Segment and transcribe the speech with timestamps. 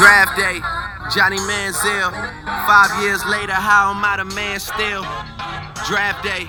[0.00, 0.60] Draft day,
[1.14, 2.10] Johnny Manziel.
[2.66, 5.02] Five years later, how am I the man still?
[5.86, 6.48] Draft day,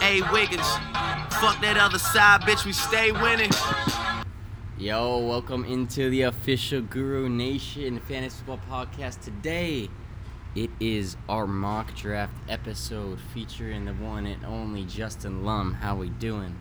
[0.00, 0.22] A.
[0.30, 0.68] Wiggins.
[1.40, 3.50] Fuck that other side, bitch, we stay winning.
[4.78, 9.22] Yo, welcome into the official Guru Nation Fantasy Football Podcast.
[9.22, 9.90] Today,
[10.54, 15.74] it is our mock draft episode featuring the one and only Justin Lum.
[15.74, 16.56] How we doing?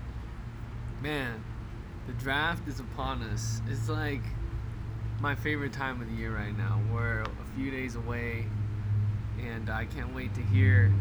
[0.99, 1.43] Man,
[2.07, 3.62] the draft is upon us.
[3.70, 4.23] It's like
[5.21, 6.81] my favorite time of the year right now.
[6.91, 8.48] We're a few days away,
[9.39, 10.91] and I can't wait to hear.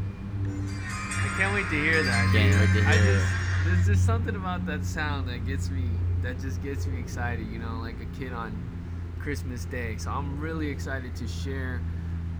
[0.44, 2.30] I can't wait to hear that.
[2.32, 3.32] Can't wait to I hear just
[3.64, 5.84] there's just something about that sound that gets me
[6.22, 7.46] that just gets me excited.
[7.50, 8.52] You know, like a kid on
[9.20, 9.96] Christmas Day.
[9.96, 11.80] So I'm really excited to share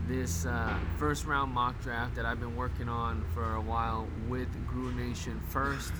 [0.07, 4.49] this uh, first round mock draft that I've been working on for a while with
[4.69, 5.93] Guru Nation first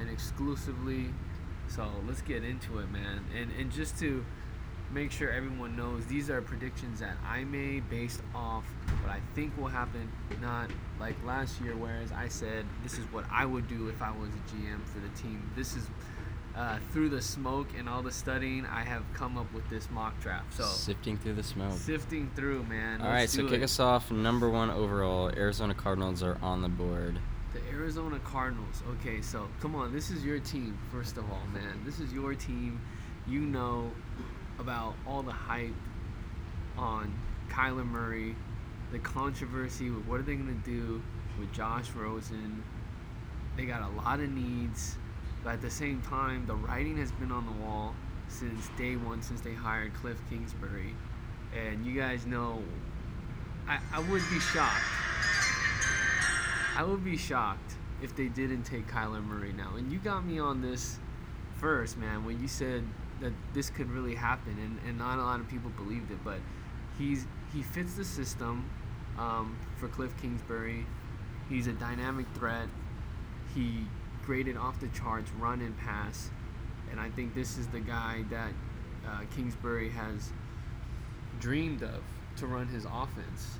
[0.00, 1.10] and exclusively.
[1.68, 3.24] So let's get into it, man.
[3.38, 4.24] And and just to
[4.92, 8.64] make sure everyone knows these are predictions that I made based off
[9.02, 13.24] what I think will happen, not like last year, whereas I said this is what
[13.30, 15.50] I would do if I was a GM for the team.
[15.54, 15.86] This is
[16.56, 20.18] uh, through the smoke and all the studying, I have come up with this mock
[20.20, 20.54] draft.
[20.54, 21.72] So Sifting through the smoke.
[21.78, 23.00] sifting through, man.
[23.00, 24.10] All right, Let's so do kick us off.
[24.10, 27.18] Number one overall, Arizona Cardinals are on the board.
[27.52, 28.82] The Arizona Cardinals.
[29.00, 31.80] Okay, so come on, this is your team, first of all, man.
[31.84, 32.80] This is your team.
[33.26, 33.92] You know
[34.58, 35.74] about all the hype
[36.76, 37.12] on
[37.48, 38.36] Kyler Murray,
[38.92, 41.02] the controversy with what are they going to do
[41.38, 42.62] with Josh Rosen.
[43.56, 44.96] They got a lot of needs,
[45.42, 47.94] but at the same time, the writing has been on the wall
[48.28, 50.94] since day one, since they hired Cliff Kingsbury.
[51.56, 52.62] And you guys know,
[53.66, 54.84] I, I would be shocked
[56.78, 59.74] I would be shocked if they didn't take Kyler Murray now.
[59.74, 61.00] And you got me on this
[61.56, 62.84] first, man, when you said
[63.20, 66.38] that this could really happen, and, and not a lot of people believed it, but
[66.98, 68.68] he's he fits the system
[69.18, 70.86] um, for Cliff Kingsbury.
[71.48, 72.68] He's a dynamic threat.
[73.54, 73.86] He
[74.24, 76.30] graded off the charts, run and pass,
[76.90, 78.52] and I think this is the guy that
[79.06, 80.32] uh, Kingsbury has
[81.40, 82.02] dreamed of
[82.36, 83.58] to run his offense.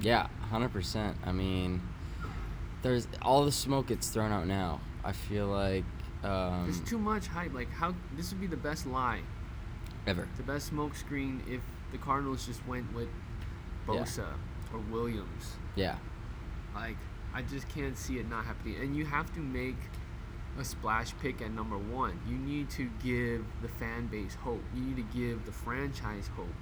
[0.00, 1.16] Yeah, hundred percent.
[1.24, 1.80] I mean,
[2.82, 4.80] there's all the smoke gets thrown out now.
[5.04, 5.84] I feel like
[6.24, 7.52] um, There's too much hype.
[7.54, 9.20] Like how this would be the best lie,
[10.06, 10.26] ever.
[10.36, 11.60] the best smoke screen if
[11.92, 13.08] the Cardinals just went with
[13.88, 13.94] Yeah.
[14.00, 14.26] Bosa
[14.72, 15.52] or Williams.
[15.76, 15.96] Yeah,
[16.74, 16.96] Like
[17.34, 18.76] I just can't see it not happening.
[18.80, 19.76] And you have to make
[20.58, 22.18] a splash pick at number one.
[22.28, 24.62] You need to give the fan base hope.
[24.74, 26.54] You need to give the franchise hope.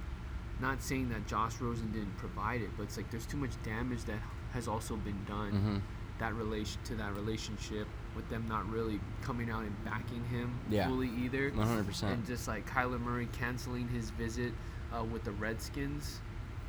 [0.59, 4.03] Not saying that Josh Rosen didn't provide it, but it's like there's too much damage
[4.05, 4.19] that
[4.51, 5.51] has also been done.
[5.51, 5.77] hmm
[6.19, 10.87] that relation to that relationship with them not really coming out and backing him Yeah.
[10.87, 11.51] fully either.
[11.51, 12.13] one hundred percent.
[12.13, 14.53] And just like Kyler Murray canceling his visit
[14.95, 16.19] uh, with the Redskins.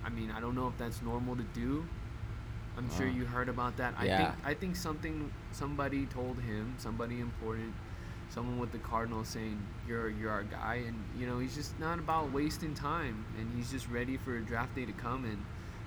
[0.05, 1.87] I mean, I don't know if that's normal to do.
[2.77, 3.95] I'm sure you heard about that.
[3.97, 4.17] I Yeah.
[4.33, 7.73] think I think something somebody told him, somebody important,
[8.31, 11.99] someone with the Cardinals saying you're you're our guy, and you know he's just not
[12.01, 15.39] about wasting time, and he's just ready for a draft day to come and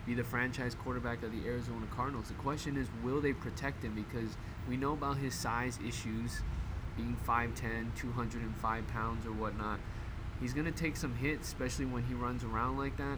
[0.05, 2.29] be the franchise quarterback of the Arizona Cardinals.
[2.29, 3.93] The question is, will they protect him?
[3.93, 6.41] Because we know about his size issues,
[6.95, 9.79] being 5'10", 205 pounds or whatnot.
[10.39, 13.17] He's going to take some hits, especially when he runs around like that.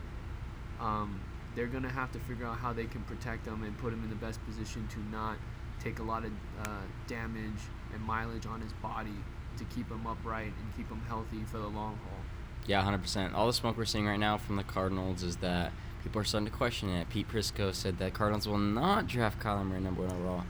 [0.80, 1.20] Um,
[1.56, 4.04] they're going to have to figure out how they can protect him and put him
[4.04, 5.38] in the best position to not
[5.84, 6.32] take a lot of
[6.64, 7.60] uh, damage
[7.94, 9.16] and mileage on his body
[9.58, 12.20] to keep him upright and keep him healthy for the long haul.
[12.66, 13.34] Yeah, hundred percent.
[13.34, 15.72] All the smoke we're seeing right now from the Cardinals is that
[16.04, 17.10] people are starting to question it.
[17.10, 20.44] Pete Prisco said that Cardinals will not draft Kyler Murray number one overall.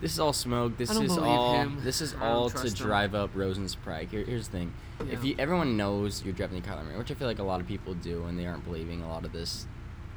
[0.00, 0.76] This is all smoke.
[0.76, 1.54] This is all.
[1.54, 1.78] him.
[1.82, 2.74] This is all to him.
[2.74, 4.08] drive up Rosen's pride.
[4.10, 4.74] Here, here's the thing:
[5.10, 7.66] if you everyone knows you're drafting Kyler Murray, which I feel like a lot of
[7.66, 9.66] people do, and they aren't believing a lot of this,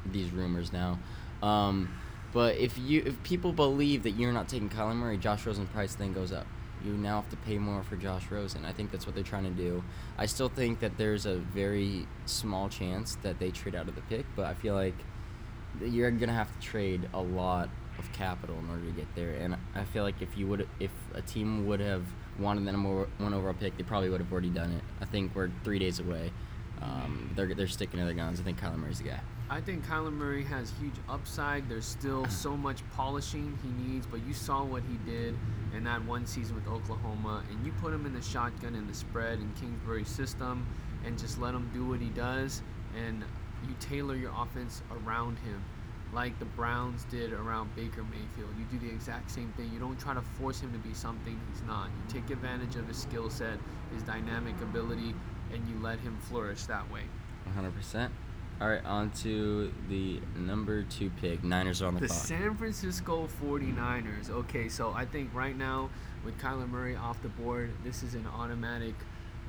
[0.04, 0.98] these rumors now.
[1.42, 1.94] Um,
[2.32, 5.94] but if you if people believe that you're not taking Kyler Murray, Josh Rosen's price
[5.94, 6.46] then goes up.
[6.84, 8.64] You now have to pay more for Josh Rosen.
[8.64, 9.82] I think that's what they're trying to do.
[10.16, 14.00] I still think that there's a very small chance that they trade out of the
[14.02, 14.94] pick, but I feel like
[15.80, 17.68] you're gonna have to trade a lot
[18.00, 19.34] of capital in order to get there.
[19.34, 22.04] And I feel like if you would, if a team would have
[22.38, 24.82] wanted the number one overall pick, they probably would have already done it.
[25.00, 26.32] I think we're three days away.
[26.82, 28.40] Um, they're they're sticking to their guns.
[28.40, 29.20] I think Kyler Murray's the guy.
[29.50, 31.68] I think Kyler Murray has huge upside.
[31.68, 35.36] There's still so much polishing he needs, but you saw what he did
[35.76, 38.94] in that one season with Oklahoma, and you put him in the shotgun and the
[38.94, 40.66] spread in Kingsbury's system,
[41.04, 42.62] and just let him do what he does,
[42.96, 43.24] and
[43.68, 45.62] you tailor your offense around him,
[46.12, 48.50] like the Browns did around Baker Mayfield.
[48.58, 49.70] You do the exact same thing.
[49.72, 51.86] You don't try to force him to be something he's not.
[51.86, 53.58] You take advantage of his skill set,
[53.94, 55.14] his dynamic ability,
[55.52, 57.02] and you let him flourish that way.
[57.56, 58.10] 100%.
[58.60, 61.42] All right, on to the number two pick.
[61.42, 62.18] Niners are on the, The clock.
[62.18, 64.30] San Francisco 49ers.
[64.30, 65.88] Okay, so I think right now
[66.24, 68.94] with Kyler Murray off the board, this is an automatic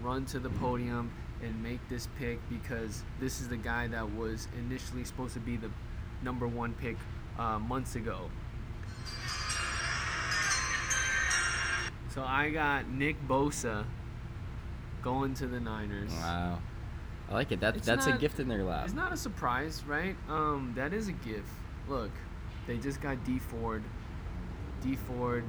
[0.02, 1.12] run to the podium
[1.44, 5.58] and make this pick because this is the guy that was initially supposed to be
[5.58, 5.70] the
[6.24, 6.98] number one pick
[7.38, 8.30] uh, months ago.
[12.14, 13.86] So I got Nick Bosa
[15.02, 16.12] going to the Niners.
[16.14, 16.60] wow.
[17.30, 17.62] I like it.
[17.62, 18.84] That, It's that's a gift in their lap.
[18.84, 20.18] It's not a surprise, right?
[20.28, 21.48] Um, that is a gift.
[21.88, 22.12] Look,
[22.68, 23.84] they just got Dee Ford.
[24.82, 25.46] Dee Ford,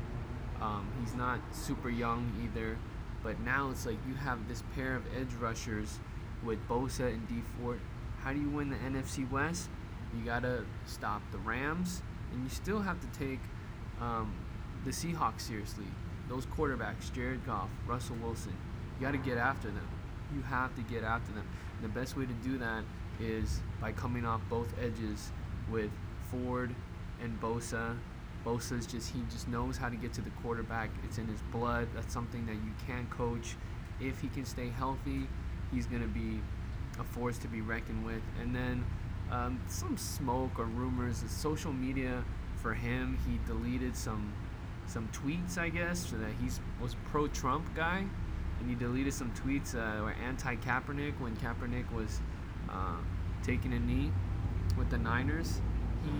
[0.60, 2.78] um, he's not super young either,
[3.24, 5.98] but now it's like you have this pair of edge rushers
[6.44, 7.80] with Bosa and Dee Ford.
[8.22, 9.68] How do you win the NFC West?
[10.16, 13.40] You gotta stop the Rams, and you still have to take
[14.00, 14.32] um,
[14.84, 15.86] the Seahawks seriously.
[16.28, 18.56] Those quarterbacks, Jared Goff, Russell Wilson,
[18.98, 19.88] you gotta get after them.
[20.34, 21.46] You have to get after them.
[21.76, 22.84] And the best way to do that
[23.20, 25.30] is by coming off both edges
[25.70, 25.90] with
[26.30, 26.74] Ford
[27.22, 27.96] and Bosa.
[28.44, 30.90] Bosa's just he just knows how to get to the quarterback.
[31.04, 31.88] It's in his blood.
[31.94, 33.56] That's something that you can coach.
[34.00, 35.28] If he can stay healthy,
[35.70, 36.40] he's gonna be
[36.98, 38.22] a force to be reckoned with.
[38.40, 38.84] And then
[39.32, 41.24] um, some smoke or rumors.
[41.26, 42.22] Social media
[42.56, 44.32] for him, he deleted some
[44.86, 46.48] some tweets, I guess, so that he
[46.80, 48.04] was pro Trump guy,
[48.60, 52.20] and he deleted some tweets uh, were anti Kaepernick when Kaepernick was
[52.68, 52.96] uh,
[53.42, 54.12] taking a knee
[54.78, 55.60] with the Niners.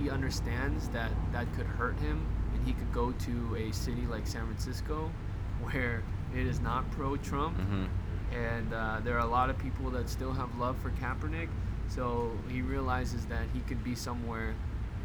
[0.00, 4.26] He understands that that could hurt him, and he could go to a city like
[4.26, 5.10] San Francisco,
[5.62, 6.02] where
[6.34, 7.84] it is not pro Trump hmm
[8.32, 11.48] and uh, there are a lot of people that still have love for Kaepernick.
[11.94, 14.54] So he realizes that he could be somewhere,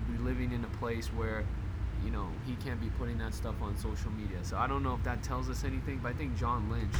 [0.10, 1.44] be living in a place where,
[2.06, 4.38] you know, he can't be putting that stuff on social media.
[4.44, 6.94] So I don't know if that tells us anything, but I think John Lynch,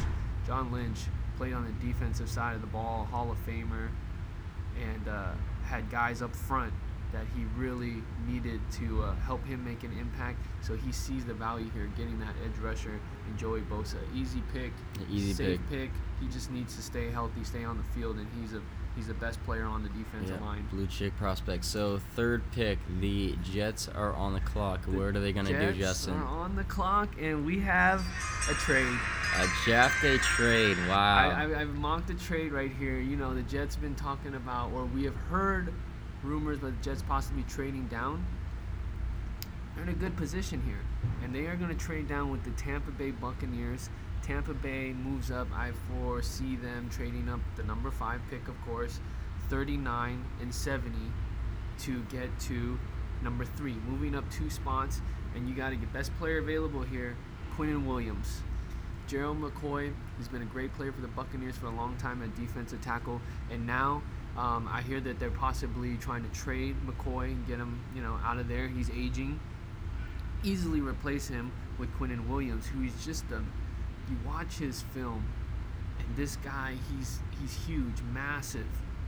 [0.46, 0.98] John Lynch
[1.38, 3.88] played on the defensive side of the ball, Hall of Famer,
[4.78, 5.30] and uh,
[5.64, 6.74] had guys up front
[7.12, 10.38] that he really needed to uh, help him make an impact.
[10.60, 13.96] So he sees the value here, getting that edge rusher and Joey Bosa.
[14.14, 14.72] Easy pick,
[15.10, 15.80] Easy safe pick.
[15.80, 15.90] pick.
[16.20, 18.60] He just needs to stay healthy, stay on the field, and he's a
[18.98, 20.66] he's the best player on the defensive Yeah, line.
[20.72, 21.64] blue chip prospect.
[21.64, 24.80] So third pick, the Jets are on the clock.
[24.86, 26.14] what are they gonna do, Jets Justin?
[26.14, 28.04] Are on the clock, and we have
[28.50, 28.98] a trade.
[29.36, 29.46] A
[30.02, 30.76] day trade.
[30.88, 31.30] Wow.
[31.30, 32.98] I, I, I've mocked a trade right here.
[32.98, 35.72] You know, the Jets have been talking about, or we have heard
[36.24, 38.26] rumors that the Jets possibly trading down.
[39.74, 40.80] They're in a good position here,
[41.22, 43.90] and they are going to trade down with the Tampa Bay Buccaneers.
[44.28, 45.48] Tampa Bay moves up.
[45.54, 49.00] I foresee them trading up the number five pick, of course,
[49.48, 50.98] 39 and 70
[51.78, 52.78] to get to
[53.22, 55.00] number three, moving up two spots.
[55.34, 57.16] And you got to get best player available here,
[57.56, 58.42] Quinnen Williams.
[59.06, 62.36] Gerald McCoy, he's been a great player for the Buccaneers for a long time at
[62.36, 64.02] defensive tackle, and now
[64.36, 68.18] um, I hear that they're possibly trying to trade McCoy and get him, you know,
[68.22, 68.68] out of there.
[68.68, 69.40] He's aging.
[70.44, 73.42] Easily replace him with Quinnen Williams, who is just a.
[74.10, 75.24] You watch his film,
[75.98, 78.66] and this guy, he's he's huge, massive,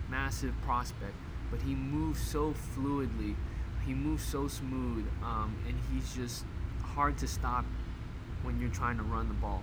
[0.08, 1.14] massive prospect,
[1.50, 3.34] but he moves so fluidly,
[3.86, 6.44] he moves so smooth, um, and he's just
[6.82, 7.64] hard to stop
[8.42, 9.62] when you're trying to run the ball.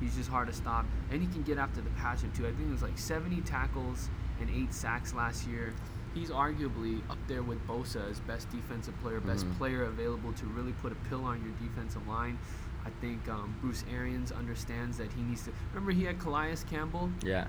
[0.00, 2.46] He's just hard to stop, and he can get after the passer too.
[2.46, 5.72] I think it was like 70 tackles and eight sacks last year.
[6.14, 9.56] He's arguably up there with Bosa as best defensive player, best Mhm.
[9.56, 12.38] player available to really put a pill on your defensive line.
[12.86, 15.52] I think um, Bruce Arians understands that he needs to.
[15.72, 17.10] Remember, he had Calais Campbell.
[17.22, 17.46] yeah.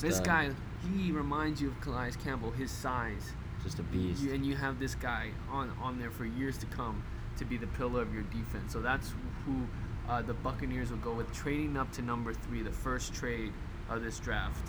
[0.00, 0.26] This Stud.
[0.26, 0.50] guy,
[0.92, 3.32] he reminds you of Calais Campbell, his size.
[3.62, 4.20] Just a beast.
[4.22, 7.02] You, and you have this guy on on there for years to come
[7.38, 8.72] to be the pillar of your defense.
[8.72, 9.12] So that's
[9.46, 9.66] who
[10.08, 13.52] uh, the Buccaneers will go with, trading up to number three, the first trade
[13.88, 14.68] of this draft.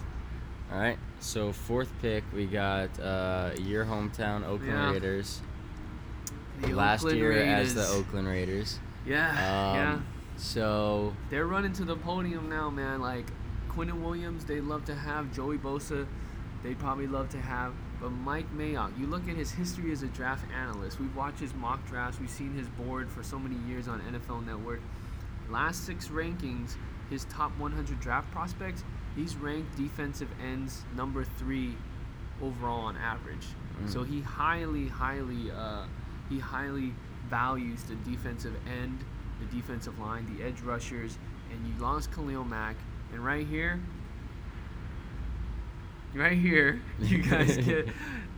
[0.72, 0.98] All right.
[1.20, 4.92] So fourth pick, we got uh, your hometown Oakland Yeah.
[4.92, 5.42] Raiders.
[6.62, 8.80] The Last Oakland year as the Oakland Raiders.
[9.06, 10.00] Yeah, Um, yeah.
[10.38, 13.02] So They're running to the podium now, man.
[13.02, 13.26] Like
[13.70, 16.08] Quinnen Williams, they'd love to have Joey Bosa.
[16.64, 18.98] They'd probably love to have, but Mike Mayock.
[19.00, 21.00] You look at his history as a draft analyst.
[21.00, 22.20] We've watched his mock drafts.
[22.20, 24.82] We've seen his board for so many years on NFL Network.
[25.50, 26.76] Last six rankings,
[27.10, 28.84] his top 100 draft prospects,
[29.16, 31.76] he's ranked defensive ends number three
[32.42, 33.46] overall on average.
[33.84, 33.94] Mm.
[33.94, 35.86] So he highly, highly, uh,
[36.30, 36.94] he highly
[37.30, 39.04] values the defensive end,
[39.40, 41.18] the defensive line, the edge rushers,
[41.52, 42.76] and you lost Khalil Mack.
[43.12, 43.80] And right here,
[46.14, 47.88] right here, you guys get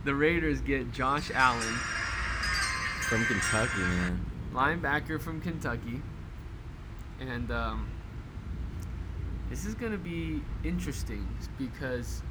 [0.04, 1.74] the Raiders get Josh Allen,
[3.08, 4.26] from Kentucky, man.
[4.52, 6.02] linebacker from Kentucky,
[7.20, 7.88] and um,
[9.50, 11.26] this is gonna be interesting
[11.58, 12.22] because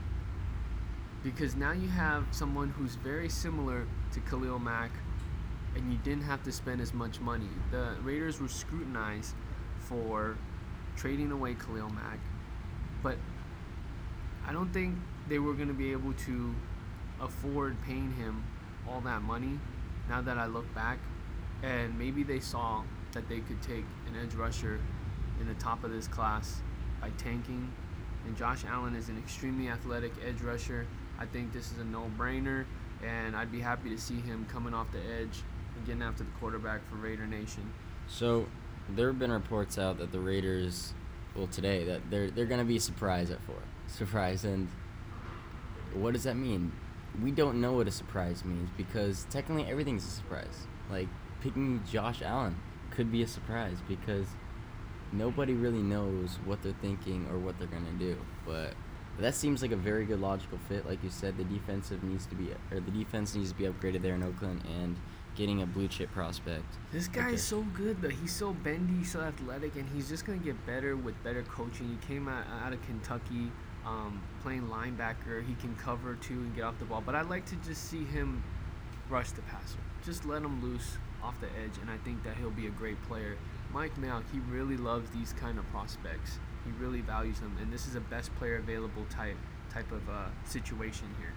[1.24, 4.92] because now you have someone who's very similar to Khalil Mack,
[5.76, 7.50] and you didn't have to spend as much money.
[7.72, 9.36] The Raiders were scrutinized
[9.80, 10.38] for
[10.96, 12.20] trading away Khalil Mack,
[13.04, 13.18] but
[14.48, 14.96] I don't think
[15.28, 16.56] they were going to be able to
[17.22, 18.44] afford paying him
[18.88, 19.60] all that money.
[20.10, 21.00] Now that I look back,
[21.64, 24.80] and maybe they saw that they could take an edge rusher
[25.40, 26.62] in the top of this class
[27.02, 27.72] by tanking.
[28.26, 30.88] And Josh Allen is an extremely athletic edge rusher.
[31.20, 32.66] I think this is a no-brainer,
[33.04, 35.44] and I'd be happy to see him coming off the edge
[35.78, 37.72] and getting after the quarterback for Raider Nation.
[38.08, 38.48] So,
[38.90, 40.94] there have been reports out that the Raiders,
[41.36, 43.56] well, today that they're they're gonna be surprised at four.
[43.88, 44.68] Surprise, and
[45.94, 46.72] what does that mean?
[47.22, 50.68] We don't know what a surprise means because technically everything's a surprise.
[50.90, 51.08] Like
[51.42, 52.56] picking Josh Allen
[52.92, 54.28] could be a surprise because
[55.12, 58.18] nobody really knows what they're thinking or what they're gonna do.
[58.46, 58.74] But
[59.20, 60.86] that seems like a very good logical fit.
[60.86, 64.02] Like you said, the defensive needs to be or the defense needs to be upgraded
[64.02, 64.98] there in Oakland and
[65.38, 66.66] getting a blue chip prospect.
[66.92, 67.36] This guy Okay.
[67.36, 68.10] is so good, though.
[68.10, 71.88] He's so bendy, so athletic, and he's just gonna get better with better coaching.
[71.88, 73.52] He came out, out of Kentucky,
[73.86, 75.46] um, playing linebacker.
[75.48, 77.02] He can cover too and get off the ball.
[77.06, 78.44] But I'd like to just see him
[79.10, 79.80] rush the passer.
[80.04, 83.02] Just let him loose off the edge, and I think that he'll be a great
[83.04, 83.38] player.
[83.72, 86.40] Mike Mayock, he really loves these kind of prospects.
[86.66, 89.38] He really values them, and this is a best player available type
[89.70, 91.32] type of uh, situation here.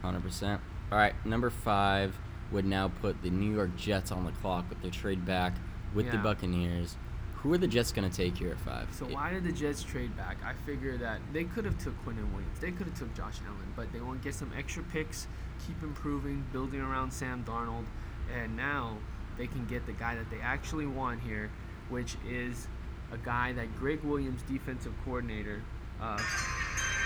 [0.00, 0.60] Hundred percent.
[0.90, 2.18] All right, number five
[2.52, 5.54] would now put the New York Jets on the clock with their trade back
[5.94, 6.96] with the Buccaneers.
[7.36, 8.86] Who are the Jets gonna take here at five?
[8.92, 10.36] So why did the Jets trade back?
[10.44, 12.60] I figure that they could have took Quinnen Williams.
[12.60, 15.26] They could have took Josh Allen, but they want to get some extra picks,
[15.66, 17.86] keep improving, building around Sam Darnold,
[18.32, 18.96] and now
[19.36, 21.50] they can get the guy that they actually want here,
[21.88, 22.68] which is
[23.10, 25.62] a guy that Greg Williams, defensive coordinator,
[26.00, 26.20] uh,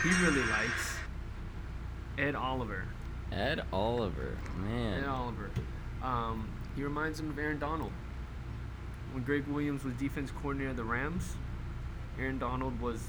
[0.02, 0.96] he really likes.
[2.18, 2.84] Ed Oliver.
[3.32, 5.04] Ed Oliver, man.
[5.04, 5.50] Ed Oliver.
[6.02, 7.92] Um, he reminds him of Aaron Donald.
[9.12, 11.36] When Greg Williams was defense coordinator of the Rams,
[12.18, 13.08] Aaron Donald was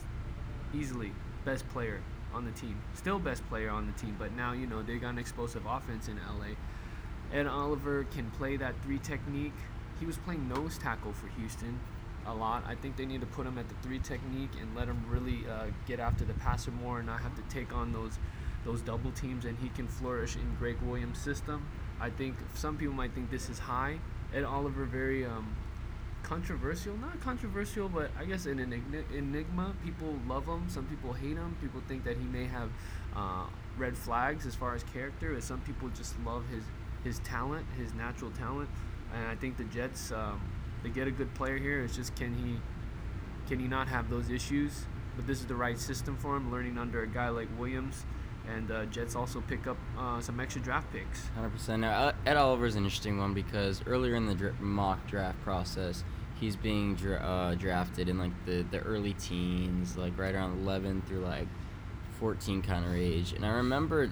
[0.73, 1.11] easily
[1.45, 2.01] best player
[2.33, 2.79] on the team.
[2.93, 6.07] Still best player on the team, but now, you know, they got an explosive offense
[6.07, 6.55] in LA.
[7.33, 9.53] Ed Oliver can play that three technique.
[9.99, 11.79] He was playing nose tackle for Houston
[12.25, 12.63] a lot.
[12.67, 15.45] I think they need to put him at the three technique and let him really
[15.49, 18.19] uh, get after the passer more and not have to take on those
[18.67, 21.65] those double teams and he can flourish in Greg Williams' system.
[21.99, 23.97] I think some people might think this is high.
[24.35, 25.55] Ed Oliver very um,
[26.21, 29.73] controversial, not controversial, but I guess an enigma.
[29.83, 31.55] People love him, some people hate him.
[31.61, 32.69] People think that he may have
[33.15, 33.45] uh,
[33.77, 36.63] red flags as far as character, and some people just love his
[37.03, 38.69] his talent, his natural talent.
[39.15, 40.41] And I think the Jets, um,
[40.83, 41.83] they get a good player here.
[41.83, 42.59] It's just can he
[43.47, 44.85] can he not have those issues?
[45.15, 48.05] But this is the right system for him, learning under a guy like Williams.
[48.55, 51.27] And uh, Jets also pick up uh, some extra draft picks.
[51.35, 51.81] Hundred percent.
[51.81, 56.03] Now uh, Ed Oliver's an interesting one because earlier in the mock draft process,
[56.39, 61.19] he's being uh, drafted in like the, the early teens, like right around eleven through
[61.19, 61.47] like
[62.19, 63.33] fourteen kind of age.
[63.33, 64.09] And I remember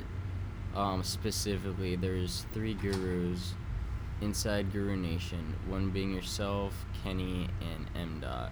[0.76, 3.54] um, specifically there's three gurus
[4.22, 5.56] inside Guru Nation.
[5.68, 8.52] One being yourself, Kenny, and M Dot.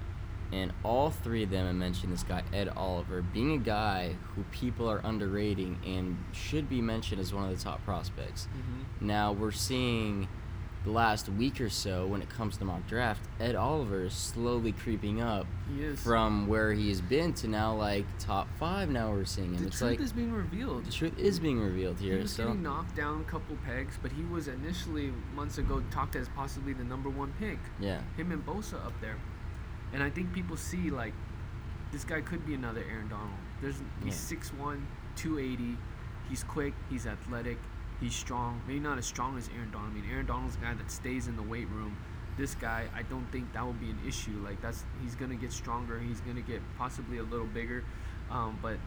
[0.54, 4.44] And all three of them have mentioned this guy, Ed Oliver, being a guy who
[4.52, 8.48] people are underrating and should be mentioned as one of the top prospects.
[8.56, 9.08] Mm-hmm.
[9.08, 10.28] Now we're seeing
[10.84, 14.74] the last week or so when it comes to mock draft, Ed Oliver is slowly
[14.74, 15.48] creeping up
[15.96, 18.90] from where he's been to now like top five.
[18.90, 19.62] Now we're seeing him.
[19.62, 20.86] the it's truth like is being revealed.
[20.86, 22.20] the truth is being revealed He here.
[22.20, 26.18] was So getting knocked down a couple pegs, but he was initially months ago talked
[26.18, 27.60] as possibly the number one pick.
[27.80, 29.16] yeah, Him and Bosa up there,
[29.94, 31.14] and I think people see like
[31.92, 33.38] this guy could be another Aaron Donald.
[33.62, 34.38] There's he's Yeah.
[34.38, 34.82] 6'1",
[35.16, 35.78] 280.
[36.28, 36.74] He's quick.
[36.90, 37.58] He's athletic.
[38.00, 38.62] He's strong.
[38.68, 39.92] Maybe not as strong as Aaron Donald.
[39.92, 41.96] I mean, Aaron Donald's a guy that stays in the weight room.
[42.38, 44.42] This guy, I don't think that will be an issue.
[44.44, 46.00] Like that's he's gonna get stronger.
[46.00, 47.84] He's gonna get possibly a little bigger,
[48.32, 48.78] um, but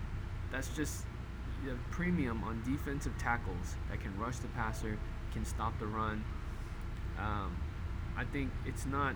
[0.51, 1.05] that's just
[1.65, 4.99] the premium on defensive tackles that can rush the passer,
[5.33, 6.25] can stop the run.
[7.19, 7.57] Um,
[8.17, 9.15] I think it's not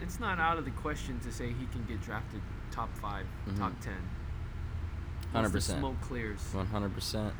[0.00, 3.58] it's not out of the question to say he can get drafted top 5 Mhm.
[3.58, 3.94] top ten.
[5.32, 6.40] Hundred percent, Smoke clears.
[6.54, 7.34] one hundred percent.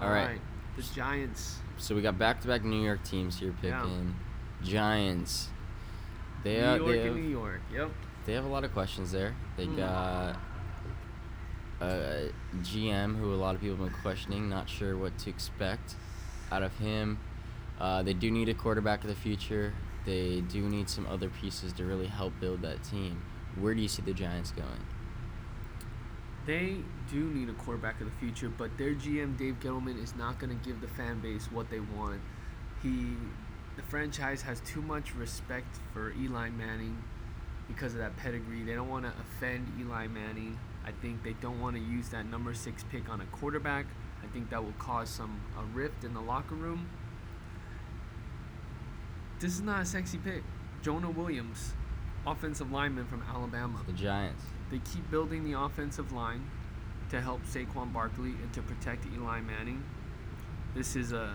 [0.00, 0.40] All right.
[0.76, 1.60] The Giants.
[1.78, 4.14] So we got back-to-back New York teams here picking
[4.62, 4.66] Yeah.
[4.70, 5.48] Giants.
[6.42, 7.60] They New uh, York they and have, New York.
[7.72, 7.90] Yep.
[8.26, 9.34] they have a lot of questions there.
[9.56, 9.76] They Mm.
[9.76, 10.36] got
[11.80, 12.30] a
[12.62, 15.94] GM who a lot of people have been questioning, not sure what to expect
[16.50, 17.18] out of him.
[17.78, 19.72] Uh, they do need a quarterback of the future.
[20.06, 23.22] They do need some other pieces to really help build that team.
[23.58, 24.86] Where do you see the Giants going?
[26.46, 26.76] They
[27.10, 30.56] do need a quarterback of the future, but their GM Dave Gettleman is not going
[30.56, 32.20] to give the fan base what they want.
[32.84, 33.16] He,
[33.74, 37.02] the franchise has too much respect for Eli Manning
[37.66, 38.62] because of that pedigree.
[38.62, 40.56] They don't want to offend Eli Manning.
[40.84, 43.86] I think they don't want to use that number six pick on a quarterback.
[44.22, 46.88] I think that will cause some a rift in the locker room.
[49.38, 50.42] This is not a sexy pick.
[50.82, 51.74] Jonah Williams,
[52.26, 53.80] offensive lineman from Alabama.
[53.86, 54.42] The Giants.
[54.70, 56.48] They keep building the offensive line
[57.10, 59.84] to help Saquon Barkley and to protect Eli Manning.
[60.74, 61.34] This is a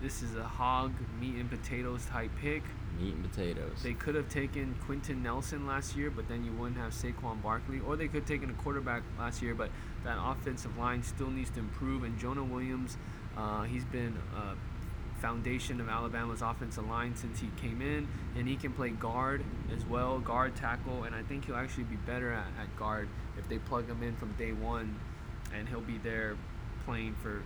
[0.00, 2.62] this is a hog meat and potatoes type pick.
[2.98, 3.82] Meat and potatoes.
[3.82, 7.80] They could have taken Quenton Nelson last year, but then you wouldn't have Saquon Barkley.
[7.80, 9.70] Or they could have taken a quarterback last year, but
[10.04, 12.04] that offensive line still needs to improve.
[12.04, 12.96] And Jonah Williams,
[13.36, 14.54] uh, he's been a
[15.20, 19.42] foundation of Alabama's offensive line since he came in, and he can play guard
[19.74, 23.08] as well, guard tackle, and I think he'll actually be better at, at guard
[23.38, 24.98] if they plug him in from day one,
[25.54, 26.36] and he'll be there
[26.84, 27.42] playing for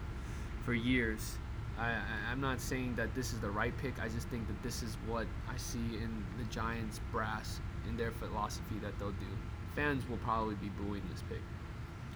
[0.65, 1.37] for years.
[1.79, 1.97] I,
[2.29, 4.01] I, am not saying that this is the right pick.
[4.01, 8.11] I just think that this is what I see in the Giants brass in their
[8.11, 9.33] philosophy that they'll do.
[9.75, 11.41] Fans will probably be booing this pick.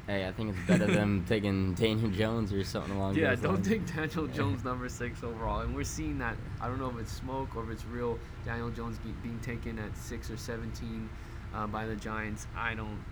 [0.07, 3.67] Hey, I think it's better than taking Daniel Jones or something along Yeah, those lines.
[3.69, 5.61] Yeah, don't take Daniel Jones number six overall.
[5.61, 6.37] And we're seeing that.
[6.61, 8.19] I don't know if it's smoke or if it's real.
[8.45, 11.09] Daniel Jones be, being taken at six or seventeen
[11.55, 12.47] uh, by the Giants.
[12.57, 13.03] I don't.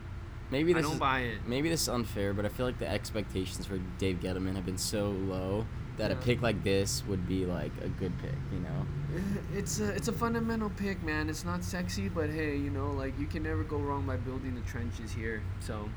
[0.50, 1.38] Maybe this I don't is buy it.
[1.46, 4.76] maybe this is unfair, but I feel like the expectations for Dave Gettleman have been
[4.76, 5.64] so low
[5.96, 8.86] that a pick like this would be like a good pick, you know?
[9.54, 11.30] It's a it's a fundamental pick, man.
[11.30, 14.54] It's not sexy, but hey, you know, like you can never go wrong by building
[14.54, 15.42] the trenches here.
[15.60, 15.88] So,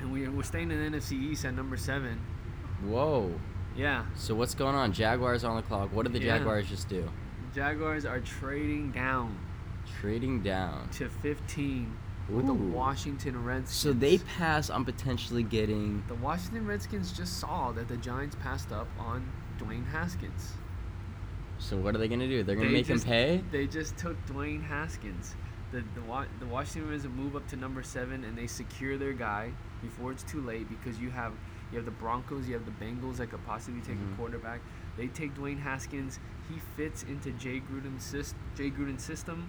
[0.00, 2.18] and we we're staying in the NFC East at number seven.
[2.84, 3.32] Whoa.
[3.76, 4.92] Yeah, So what's going on?
[4.92, 5.92] Jaguars on the clock.
[5.94, 6.38] What did the Yeah.
[6.38, 7.08] Jaguars just do?
[7.54, 9.38] Jaguars are trading down
[10.00, 10.88] Trading down.
[10.92, 11.96] to 15
[12.28, 13.74] with the Washington Redskins.
[13.76, 18.72] So they pass on potentially getting The Washington Redskins just saw that the Giants passed
[18.72, 20.54] up on Dwayne Haskins.
[21.58, 22.42] So what are they gonna do?
[22.42, 23.44] They're gonna They make just- him pay?
[23.52, 25.36] They just took Dwayne Haskins.
[25.72, 29.52] The the, the Washington Redskins move up to number seven and they secure their guy
[29.82, 31.32] before it's too late because you have
[31.72, 34.12] you have the Broncos, you have the Bengals that could possibly take Mhm.
[34.12, 34.60] a quarterback.
[34.96, 36.18] They take Dwayne Haskins.
[36.48, 39.48] He fits into Jay Gruden's sys- Jay Gruden's system,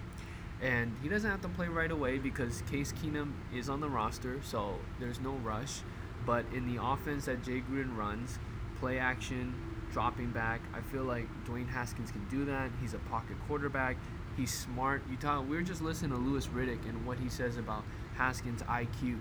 [0.60, 4.40] and he doesn't have to play right away because Case Keenum is on the roster,
[4.42, 5.82] so there's no rush.
[6.24, 8.38] But in the offense that Jay Gruden runs,
[8.78, 9.54] play action,
[9.92, 12.70] dropping back, I feel like Dwayne Haskins can do that.
[12.80, 13.96] He's a pocket quarterback.
[14.36, 15.02] He's smart.
[15.10, 15.48] You talk.
[15.48, 17.82] We were just listening to Louis Riddick and what he says about
[18.16, 19.18] Haskins' IQ,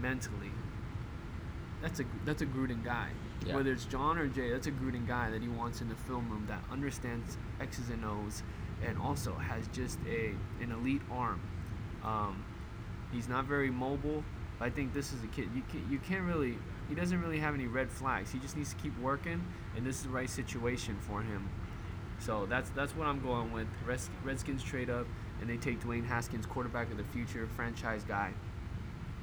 [0.00, 0.50] mentally.
[1.82, 3.08] That's a that's a Gruden guy.
[3.46, 3.56] Yeah.
[3.56, 6.30] Whether it's John or Jay, that's a Gruden guy that he wants in the film
[6.30, 8.42] room that understands X's and O's,
[8.82, 11.40] and also has just a an elite arm.
[12.02, 12.44] Um,
[13.12, 14.24] he's not very mobile.
[14.58, 15.48] But I think this is a kid.
[15.54, 16.58] You can, you can't really.
[16.88, 18.30] He doesn't really have any red flags.
[18.30, 19.44] He just needs to keep working,
[19.76, 21.48] and this is the right situation for him.
[22.18, 23.66] So that's that's what I'm going with.
[23.86, 25.06] Reds- Redskins trade up,
[25.40, 28.32] and they take Dwayne Haskins, quarterback of the future, franchise guy.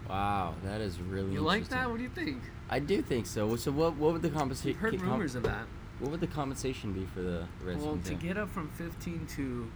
[0.09, 1.89] Wow, that is really You like that?
[1.89, 2.41] What do you think?
[2.69, 3.55] I do think so.
[3.55, 5.65] So what what would the compensation heard rumors of that.
[5.99, 7.85] what would the compensation be for the Redskins?
[7.85, 9.71] Well, to get up from 15 to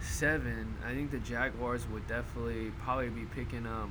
[0.00, 3.88] seven, I think the Jaguars would definitely probably be picking up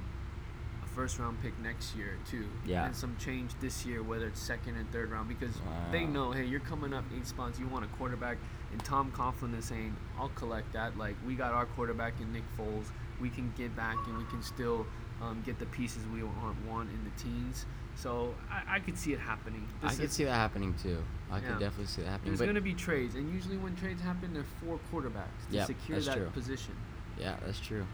[0.84, 2.46] a first round pick next year too.
[2.66, 2.86] Yeah.
[2.86, 5.56] And some change this year, whether it's second and third round, because
[5.92, 8.38] they know, hey, you're coming up eight spots, you want a quarterback,
[8.72, 10.98] and Tom Coughlin is saying, I'll collect that.
[10.98, 12.86] Like we got our quarterback in Nick Foles,
[13.20, 14.86] we can get back and we can still
[15.24, 17.66] um, get the pieces we want, want in the teens.
[17.96, 19.68] So I, I could see it happening.
[19.82, 21.04] I This could is- see that happening too.
[21.32, 21.48] I Yeah.
[21.50, 22.32] could definitely see that happening.
[22.36, 25.56] there's going to be trades, and usually when trades happen, there are four quarterbacks to
[25.56, 26.30] Yep, secure that true.
[26.32, 26.76] position.
[27.20, 27.86] yeah, that's true.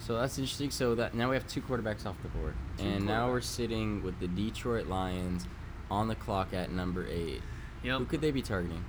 [0.00, 0.70] So that's interesting.
[0.70, 4.02] So that now we have two quarterbacks off the board, Two and now we're sitting
[4.02, 5.46] with the Detroit Lions
[5.90, 7.42] on the clock at number eight.
[7.82, 8.84] Who could they be targeting?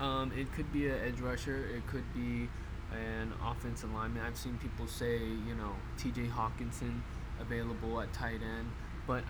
[0.00, 1.66] Um, it could be an edge rusher.
[1.74, 2.48] It could be
[2.94, 4.22] an offensive lineman.
[4.24, 6.26] I've seen people say, you know, T.J.
[6.26, 7.00] Hockenson
[7.40, 8.70] available at tight end,
[9.06, 9.24] but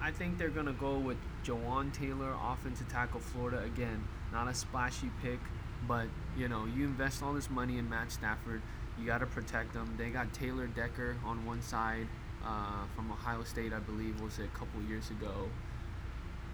[0.00, 3.62] I think they're gonna go with Jawaan Taylor, offensive tackle, Florida.
[3.64, 5.38] Again, not a splashy pick,
[5.86, 8.62] but you know, you invest all this money in Matt Stafford,
[8.98, 9.94] you got to protect them.
[9.98, 12.06] They got Taylor Decker on one side
[12.44, 15.48] uh, from Ohio State, I believe, was it a couple years ago.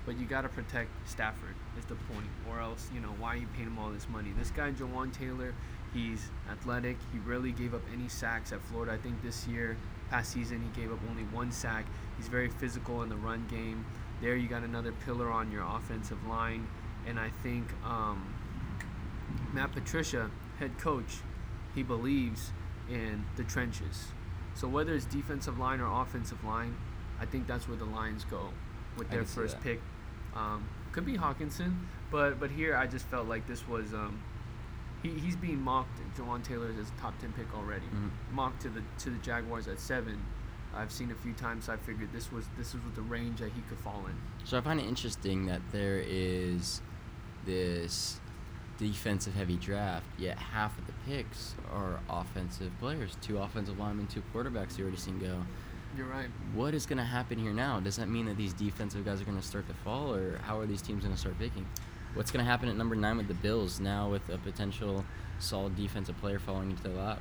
[0.06, 3.36] But you got to protect Stafford is the point, or else you know why are
[3.36, 4.32] you paying him all this money?
[4.38, 5.54] This guy Jawaan Taylor,
[5.92, 6.96] he's athletic.
[7.12, 8.92] He rarely gave up any sacks at Florida.
[8.92, 9.76] I think this year,
[10.10, 11.86] past season, he gave up only one sack.
[12.16, 13.84] He's very physical in the run game.
[14.20, 16.66] There, you got another pillar on your offensive line,
[17.06, 18.34] and I think um,
[19.52, 21.18] Matt Patricia, head coach,
[21.74, 22.52] he believes
[22.88, 24.08] in the trenches.
[24.54, 26.76] So whether it's defensive line or offensive line,
[27.20, 28.48] I think that's where the Lions go
[28.96, 29.80] with their first pick.
[30.34, 31.76] Um, could be Hockenson,
[32.10, 34.20] but but here I just felt like this was um,
[35.02, 35.98] he, he's being mocked.
[36.16, 38.10] Jawaan Taylor is a top ten pick already, Mhm.
[38.32, 40.20] mocked to the to the Jaguars at seven.
[40.74, 41.64] I've seen a few times.
[41.64, 44.14] So I figured this was this was the range that he could fall in.
[44.44, 46.80] So I find it interesting that there is
[47.44, 48.20] this
[48.78, 53.16] defensive heavy draft, yet half of the picks are offensive players.
[53.20, 55.42] Two offensive linemen, two quarterbacks you already seen go.
[55.96, 56.28] You're right.
[56.54, 57.80] What is going to happen here now?
[57.80, 60.60] Does that mean that these defensive guys are going to start to fall, or how
[60.60, 61.66] are these teams going to start picking?
[62.14, 65.04] What's going to happen at number nine with the Bills now with a potential
[65.38, 67.20] solid defensive player falling into their lap?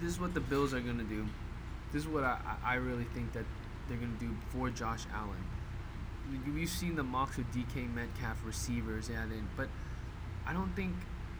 [0.00, 1.24] this is what the Bills are gonna do.
[1.92, 3.44] This is what I, I really think that
[3.88, 5.36] they're gonna do for Josh Allen.
[6.46, 9.68] We- We've seen the mocks with DK Metcalf receivers added, but
[10.44, 10.94] I don't think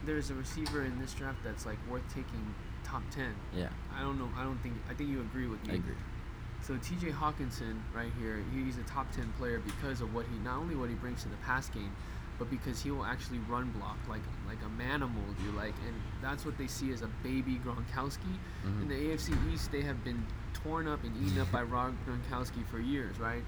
[0.05, 2.53] there's a receiver in this draft that's like worth taking
[2.85, 3.33] top ten.
[3.53, 4.29] Yeah, I don't know.
[4.37, 4.75] I don't think.
[4.89, 5.73] I think you agree with me.
[5.73, 5.95] I agree.
[6.65, 7.07] So T.J.
[7.11, 10.89] Hockenson, right here, he's a top ten player because of what he not only what
[10.89, 11.93] he brings to the pass game,
[12.39, 15.51] but because he will actually run block like like a manimal do.
[15.57, 18.37] Like, and that's what they see as a baby Gronkowski.
[18.63, 18.87] In Mhm.
[18.87, 22.79] the AFC East, they have been torn up and eaten up by Rob Gronkowski for
[22.79, 23.43] years, right?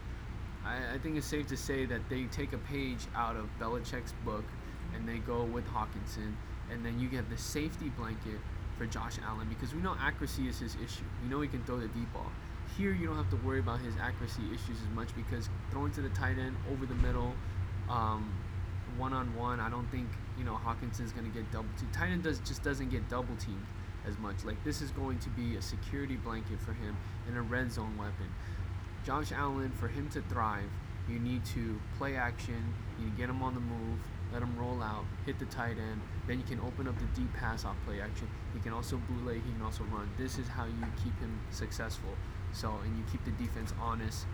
[0.66, 4.14] I, I think it's safe to say that they take a page out of Belichick's
[4.26, 4.44] book
[4.94, 6.34] and they go with Hockenson,
[6.70, 8.40] and then you get the safety blanket
[8.78, 11.06] for Josh Allen because we know accuracy is his issue.
[11.24, 12.30] We know he can throw the deep ball.
[12.78, 16.02] Here, you don't have to worry about his accuracy issues as much because throwing to
[16.02, 17.34] the tight end over the middle,
[17.88, 21.94] one on one, I don't think you know Hockenson's going to get double teamed.
[21.94, 23.66] Tight end does just doesn't get double teamed
[24.06, 24.44] as much.
[24.44, 27.98] Like this is going to be a security blanket for him and a red zone
[27.98, 28.28] weapon.
[29.06, 30.70] Josh Allen, for him to thrive,
[31.08, 34.00] you need to play action, you get him on the move,
[34.34, 37.32] let him roll out, hit the tight end, then you can open up the deep
[37.36, 38.28] pass off play action.
[38.54, 40.10] He can also bootleg, he can also run.
[40.18, 42.10] This is how you keep him successful.
[42.56, 44.26] So, and you keep the defense honest.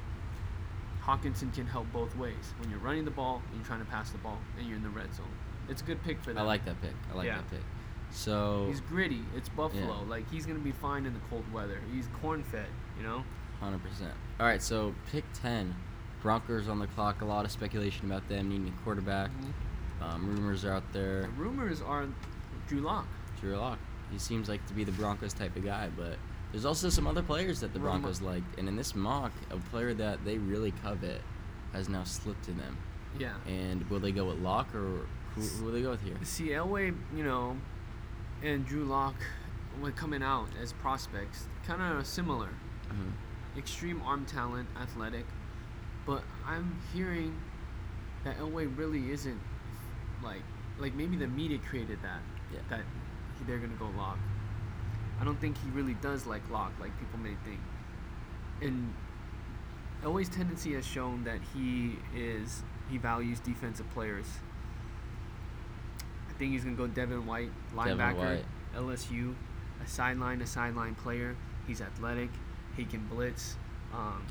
[1.04, 2.54] Hockenson can help both ways.
[2.60, 4.84] When you're running the ball and you're trying to pass the ball and you're in
[4.84, 5.26] the red zone.
[5.68, 6.38] It's a good pick for them.
[6.38, 6.94] I like that pick.
[7.12, 7.38] I like Yeah.
[7.38, 7.62] that pick.
[8.12, 9.24] So, He's gritty.
[9.36, 10.02] It's Buffalo.
[10.04, 10.10] Yeah.
[10.10, 11.80] Like he's gonna be fine in the cold weather.
[11.92, 13.24] He's corn fed, you know.
[13.60, 14.14] Hundred percent.
[14.40, 15.74] All right, so pick ten.
[16.22, 17.22] Broncos on the clock.
[17.22, 19.32] A lot of speculation about them needing a quarterback.
[20.02, 21.22] Um, rumors are out there.
[21.24, 22.06] The rumors are
[22.68, 23.08] Drew Lock.
[23.40, 23.80] Drew Lock.
[24.12, 26.18] He seems like to be the Broncos type of guy, but
[26.52, 28.44] there's also some other players that the Broncos like.
[28.58, 31.22] And in this mock, a player that they really covet
[31.74, 32.78] has now slipped to them.
[33.18, 33.34] Yeah.
[33.48, 36.16] And will they go with Lock or who, who will they go with here?
[36.24, 37.58] See, Elway, you know,
[38.44, 39.16] and Drew Lock,
[39.80, 42.50] when coming out as prospects, kind of similar.
[42.90, 43.58] Mhm.
[43.58, 45.26] Extreme arm talent, athletic,
[46.06, 47.36] but I'm hearing
[48.24, 49.40] that Elway really isn't
[50.24, 50.42] like
[50.80, 52.22] like maybe the media created that
[52.54, 52.60] Yeah.
[52.70, 52.82] that
[53.48, 54.18] they're gonna go Lock.
[55.22, 57.60] I don't think he really does like Lock like people may think.
[58.60, 58.92] And
[60.04, 64.26] Elway's tendency has shown that he is he values defensive players.
[66.28, 68.46] I think he's gonna go Devin White, linebacker, White.
[68.76, 69.36] LSU,
[69.84, 71.36] a sideline to sideline player.
[71.68, 72.30] He's athletic,
[72.76, 73.58] he can blitz,
[73.94, 74.26] um,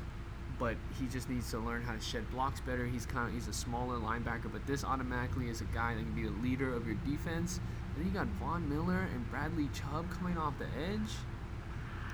[0.59, 2.85] but he just needs to learn how to shed blocks better.
[2.85, 6.13] He's kind of he's a smaller linebacker, but this automatically is a guy that can
[6.13, 7.61] be the leader of your defense.
[8.01, 11.11] Then you got Von Miller and Bradley Chubb coming off the edge.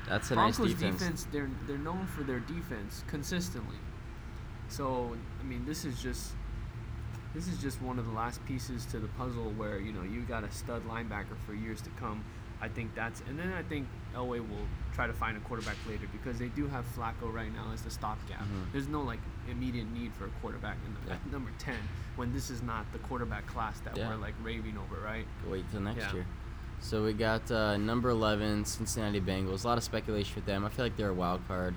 [0.05, 1.27] That's a Broncos nice defense.
[1.31, 3.77] they're they're known for their defense consistently.
[4.67, 6.33] So I mean, this is just
[7.33, 10.23] this is just one of the last pieces to the puzzle where you know you
[10.23, 12.25] got a stud linebacker for years to come.
[12.61, 16.07] I think that's and then I think Elway will try to find a quarterback later
[16.11, 18.41] because they do have Flacco right now as the stopgap.
[18.41, 18.71] Mhm.
[18.71, 21.13] There's no like immediate need for a quarterback in the, Yeah.
[21.15, 21.77] at number ten
[22.15, 24.09] when this is not the quarterback class that Yeah.
[24.09, 25.27] we're like raving over, right?
[25.47, 26.13] Wait till next Yeah.
[26.13, 26.25] year.
[26.79, 29.63] So we got uh, number 11, Cincinnati Bengals.
[29.63, 30.63] A lot of speculation with them.
[30.63, 31.73] I feel like they're a wild card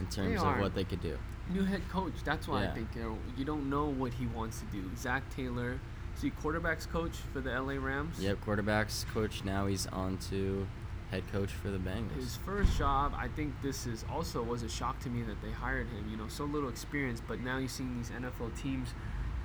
[0.00, 1.16] in terms of what they could do.
[1.48, 2.12] New head coach.
[2.24, 2.64] That's why.
[2.64, 4.90] I think you, know, you don't know what he wants to do.
[4.96, 5.78] Zac Taylor,
[6.16, 8.18] see quarterbacks coach for the LA Rams.
[8.20, 9.44] Yep, quarterbacks coach.
[9.44, 10.66] Now he's on to
[11.10, 12.16] head coach for the Bengals.
[12.16, 15.50] His first job, I think this is also was a shock to me that they
[15.50, 16.08] hired him.
[16.10, 18.94] You know, so little experience, but now you're seeing these NFL teams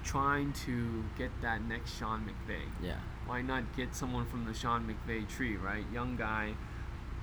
[0.04, 2.62] trying to get that next Sean McVay.
[2.82, 2.96] yeah.
[3.26, 5.84] Why not get someone from the Sean McVay tree, right?
[5.94, 6.54] Young guy.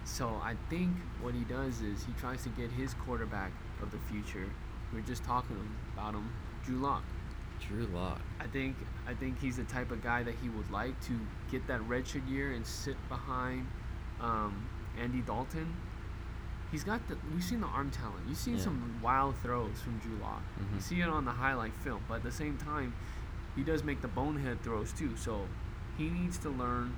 [0.04, 3.50] So I think what he does is he tries to get his quarterback
[3.82, 4.48] of the future.
[4.92, 5.56] We are just talking
[5.94, 6.30] about him,
[6.64, 7.02] Drew Lock.
[7.60, 8.20] Drew Lock.
[8.40, 8.76] I think
[9.08, 11.12] I think he's the type of guy that he would like to
[11.50, 13.66] get that redshirt year and sit behind
[14.20, 14.68] um,
[15.00, 15.74] Andy Dalton.
[16.72, 18.24] He's got the we've seen the arm talent.
[18.28, 18.62] You've seen Yeah.
[18.64, 20.42] some wild throws from Drew Lock.
[20.58, 20.82] You Mhm.
[20.82, 22.92] see it on the highlight film, but at the same time,
[23.54, 25.16] he does make the bonehead throws too.
[25.16, 25.46] So
[25.96, 26.94] he needs to learn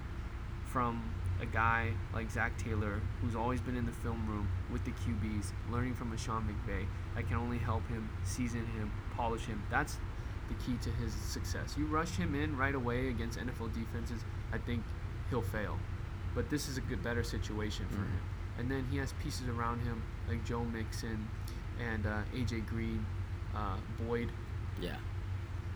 [0.67, 1.03] from
[1.41, 5.53] a guy like Zac Taylor, who's always been in the film room with the QBs,
[5.71, 9.63] learning from a Sean McVay, that can only help him, season him, polish him.
[9.71, 9.99] That's
[10.49, 11.75] the key to his success.
[11.79, 14.83] You rush him in right away against NFL defenses, I think
[15.31, 15.79] he'll fail.
[16.35, 18.13] But this is a good, better situation for Mhm.
[18.13, 18.21] him.
[18.59, 21.29] And then he has pieces around him like Joe Mixon
[21.81, 23.05] and uh, AJ Green,
[23.55, 24.31] uh, Boyd.
[24.81, 24.97] Yeah.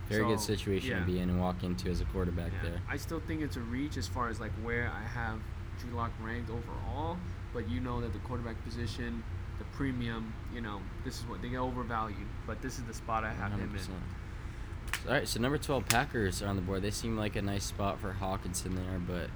[0.08, 1.00] Very good situation yeah.
[1.00, 2.70] to be in and walk into as a quarterback Yeah.
[2.70, 2.80] there.
[2.88, 5.38] I still think it's a reach as far as like where I have
[5.78, 7.16] Drew Lock ranked overall,
[7.54, 9.22] but you know that the quarterback position,
[9.58, 12.26] the premium, you know, this is what they get overvalued.
[12.46, 13.88] But this is the spot I have him 100%.
[13.96, 14.02] in.
[15.06, 16.82] All right, so number 12 Packers are on the board.
[16.82, 19.30] They seem like a nice spot for Hockenson there, but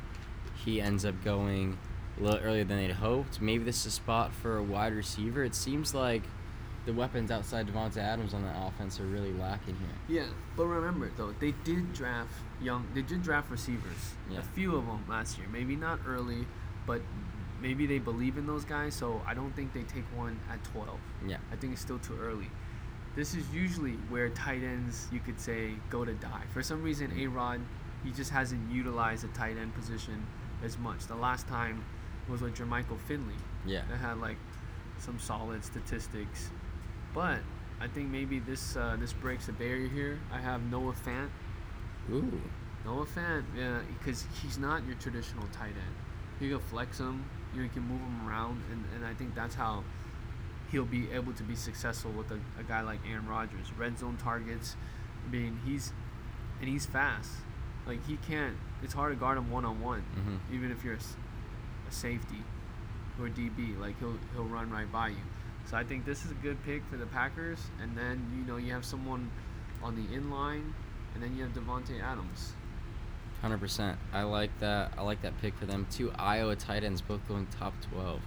[0.64, 1.76] he ends up going
[2.18, 3.40] a little earlier than they'd hoped.
[3.40, 5.42] Maybe this is a spot for a wide receiver.
[5.42, 6.22] It seems like
[6.86, 10.20] the weapons outside Davante Adams on the offense are really lacking here.
[10.20, 12.86] Yeah, but remember though, they did draft young.
[12.94, 14.14] They did draft receivers.
[14.30, 14.38] Yeah.
[14.38, 15.48] A few of them last year.
[15.50, 16.46] Maybe not early,
[16.86, 17.02] but
[17.60, 18.94] maybe they believe in those guys.
[18.94, 20.88] So I don't think they take one at 12.
[21.26, 21.38] Yeah.
[21.52, 22.50] I think it's still too early.
[23.16, 26.42] This is usually where tight ends, you could say, go to die.
[26.52, 27.62] For some reason, A Rod,
[28.04, 30.26] he just hasn't utilized the tight end position
[30.62, 31.06] as much.
[31.06, 31.82] The last time
[32.28, 33.34] was with Jermichael Finley.
[33.64, 33.82] Yeah.
[33.88, 34.36] That had like
[34.98, 36.50] some solid statistics.
[37.14, 37.38] But
[37.80, 40.20] I think maybe this uh, this breaks the barrier here.
[40.30, 41.30] I have Noah Fant.
[42.12, 42.40] Ooh.
[42.84, 45.96] Noah Fant, yeah, because he's not your traditional tight end.
[46.38, 47.24] You can flex him,
[47.54, 49.82] you can move him around, and, and I think that's how
[50.70, 53.72] he'll be able to be successful with a, a guy like Aaron Rodgers.
[53.78, 54.76] Red zone targets,
[55.26, 55.92] I mean, he's
[56.60, 57.30] and he's fast.
[57.86, 58.56] Like he can't.
[58.82, 60.04] It's hard to guard him one on one,
[60.52, 62.42] even if you're a safety
[63.20, 63.78] or DB.
[63.78, 65.16] Like he'll he'll run right by you.
[65.70, 67.58] So I think this is a good pick for the Packers.
[67.82, 69.30] And then you know you have someone
[69.82, 70.74] on the in line,
[71.14, 72.52] and then you have Davante Adams.
[73.40, 73.98] Hundred percent.
[74.12, 74.92] I like that.
[74.96, 75.86] I like that pick for them.
[75.90, 78.20] Two Iowa tight ends, both going top twelve.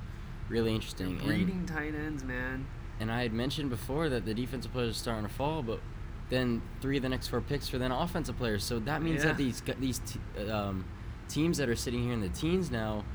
[0.50, 1.18] Really interesting.
[1.20, 2.66] They're And- breeding tight ends, man.
[3.00, 5.80] And I had mentioned before that the defensive players are starting to fall, but
[6.30, 8.64] then three of the next four picks for then offensive players.
[8.64, 9.30] So that means Yeah.
[9.30, 10.86] that these these te- um,
[11.28, 13.06] teams that are sitting here in the teens now,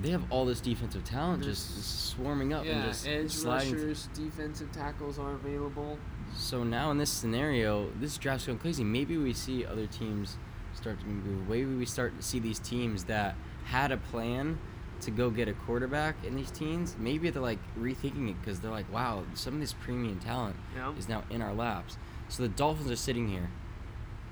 [0.00, 3.74] they have all this defensive talent just There's- swarming up and just edge sliding.
[3.74, 5.98] rushers, defensive tackles are available.
[6.34, 8.84] So now in this scenario, this draft's going crazy.
[8.84, 10.36] Maybe we see other teams
[10.74, 11.48] start to move.
[11.48, 14.58] Maybe we start to see these teams that had a plan
[15.02, 16.96] to go get a quarterback in these teens.
[16.98, 20.92] Maybe they're like rethinking it because they're like, wow, some of this premium talent Yeah.
[20.98, 21.96] is now in our laps.
[22.28, 23.50] So the Dolphins are sitting here,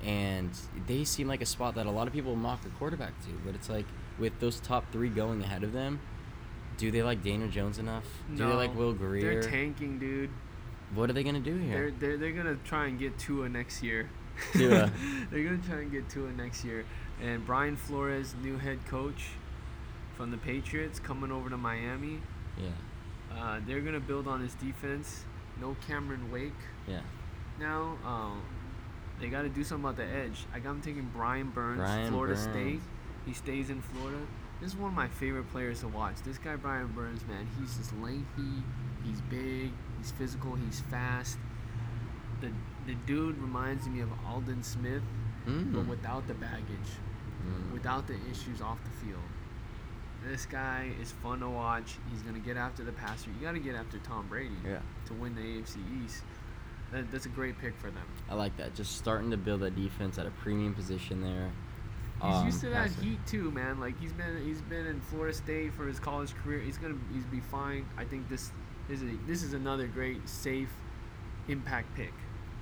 [0.03, 0.51] and
[0.87, 3.29] they seem like a spot that a lot of people mock a quarterback to.
[3.45, 3.85] But it's like
[4.19, 5.99] with those top three going ahead of them,
[6.77, 8.05] do they like Daniel Jones enough?
[8.35, 9.21] Do they like Will Grier?
[9.41, 10.29] They're tanking, dude.
[10.93, 11.71] what are they gonna do here?
[11.73, 14.09] They're, they're they're gonna try and get Tua next year.
[14.53, 14.91] Tua.
[15.31, 16.85] they're gonna try and get Tua next year.
[17.23, 19.29] And Brian Flores, new head coach
[20.17, 22.21] from the Patriots, coming over to Miami.
[22.57, 22.69] Yeah,
[23.37, 25.25] Uh, they're gonna build on his defense.
[25.59, 26.53] No Cameron Wake
[26.87, 27.01] yeah.
[27.59, 27.97] now.
[28.05, 28.41] Um,
[29.19, 30.45] they got to do something about the edge.
[30.53, 32.43] I got him taking Brian Burns, Brian Florida Burns.
[32.49, 32.81] State.
[33.25, 34.19] He stays in Florida.
[34.59, 36.15] This is one of my favorite players to watch.
[36.23, 38.61] This guy Brian Burns, man, he's just lengthy.
[39.05, 39.71] He's big.
[39.97, 40.55] He's physical.
[40.55, 41.37] He's fast.
[42.41, 42.51] The
[42.85, 45.01] the dude reminds me of Aldon Smith,
[45.47, 45.73] Mm.
[45.73, 46.91] but without the baggage,
[47.47, 47.71] Mm.
[47.73, 49.23] without the issues off the field.
[50.27, 51.95] This guy is fun to watch.
[52.11, 53.29] He's gonna get after the passer.
[53.29, 54.79] You got to get after Tom Brady Yeah.
[55.07, 56.23] to win the AFC East.
[56.91, 58.03] That, that's a great pick for them.
[58.29, 58.73] I like that.
[58.75, 61.51] Just starting to build a defense at a premium position there.
[62.23, 63.03] He's Um, used to that passing.
[63.03, 63.79] heat too, man.
[63.79, 66.59] Like he's been he's been in Florida State for his college career.
[66.59, 67.85] He's gonna he's be fine.
[67.97, 68.51] I think this
[68.89, 70.71] is a, this is another great safe
[71.49, 72.13] impact pick.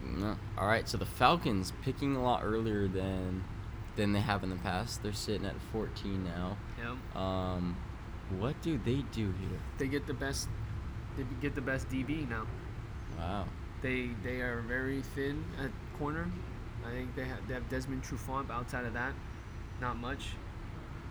[0.04, 0.36] No.
[0.58, 0.90] All right.
[0.90, 3.44] So the Falcons picking a lot earlier than
[3.96, 5.04] than they have in the past.
[5.04, 6.58] They're sitting at 14 now.
[6.78, 7.76] Yeah, Um,
[8.38, 9.60] what do they do here?
[9.78, 10.50] they get the best.
[11.18, 12.48] They get the best DB now.
[13.18, 13.46] Wow.
[13.82, 16.32] They they are very thin at corner.
[16.86, 18.48] I think they have they have Desmond Trufant.
[18.48, 19.14] but Outside of that,
[19.80, 20.32] not much.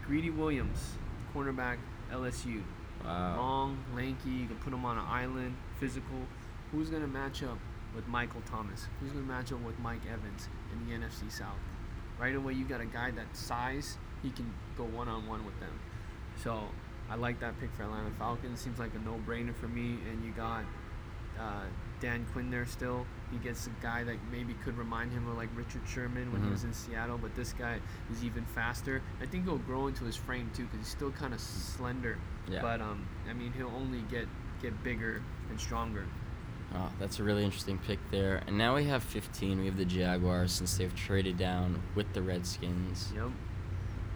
[0.07, 0.95] Greedy Williams,
[1.35, 1.77] cornerback,
[2.11, 2.63] LSU.
[3.05, 3.37] Wow.
[3.37, 4.31] Long, lanky.
[4.31, 5.55] You can put him on an island.
[5.79, 6.17] Physical.
[6.73, 7.59] Who's gonna match up
[7.95, 8.89] with Michael Thomas?
[9.01, 11.59] Who's gonna match up with Mike Evans in the NFC South?
[12.23, 13.99] Right away, you got a guy that size.
[14.23, 14.47] He can
[14.79, 15.73] go one on one with them.
[16.37, 16.63] So
[17.11, 18.61] I like that pick for Atlanta Falcons.
[18.61, 19.99] Seems like a no-brainer for me.
[20.09, 20.63] And you got
[21.37, 21.65] uh,
[21.99, 23.07] Dan Quinn there still.
[23.33, 26.49] He gets a guy that maybe could remind him of like Richard Sherman when he
[26.49, 26.53] Mhm.
[26.53, 27.81] was in Seattle, but this guy
[28.13, 29.03] is even faster.
[29.21, 32.19] I think he'll grow into his frame too, because he's still kind of slender.
[32.47, 32.63] Yeah.
[32.63, 34.29] But um, I mean, he'll only get
[34.61, 36.05] get bigger and stronger.
[36.75, 38.43] Oh, that's a really interesting pick there.
[38.47, 39.59] And now we have 15.
[39.61, 43.13] We have the Jaguars since they've traded down with the Redskins.
[43.15, 43.29] Yep.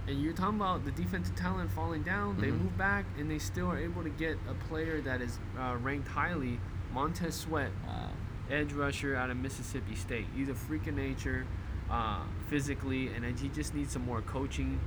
[0.08, 2.38] And you're talking about the defensive talent falling down.
[2.40, 2.60] They Mhm.
[2.60, 6.08] move back and they still are able to get a player that is uh, ranked
[6.08, 6.60] highly.
[6.94, 8.10] Montez Sweat, Wow.
[8.48, 10.26] edge rusher out of Mississippi State.
[10.34, 11.44] He's a freak of nature,
[11.90, 14.78] uh, physically, and then he just needs some more coaching,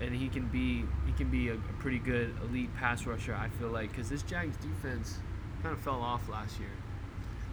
[0.00, 3.34] and he can be he can be a, a pretty good elite pass rusher.
[3.34, 5.18] I feel like because this Jags defense
[5.62, 6.68] kind of fell off last year.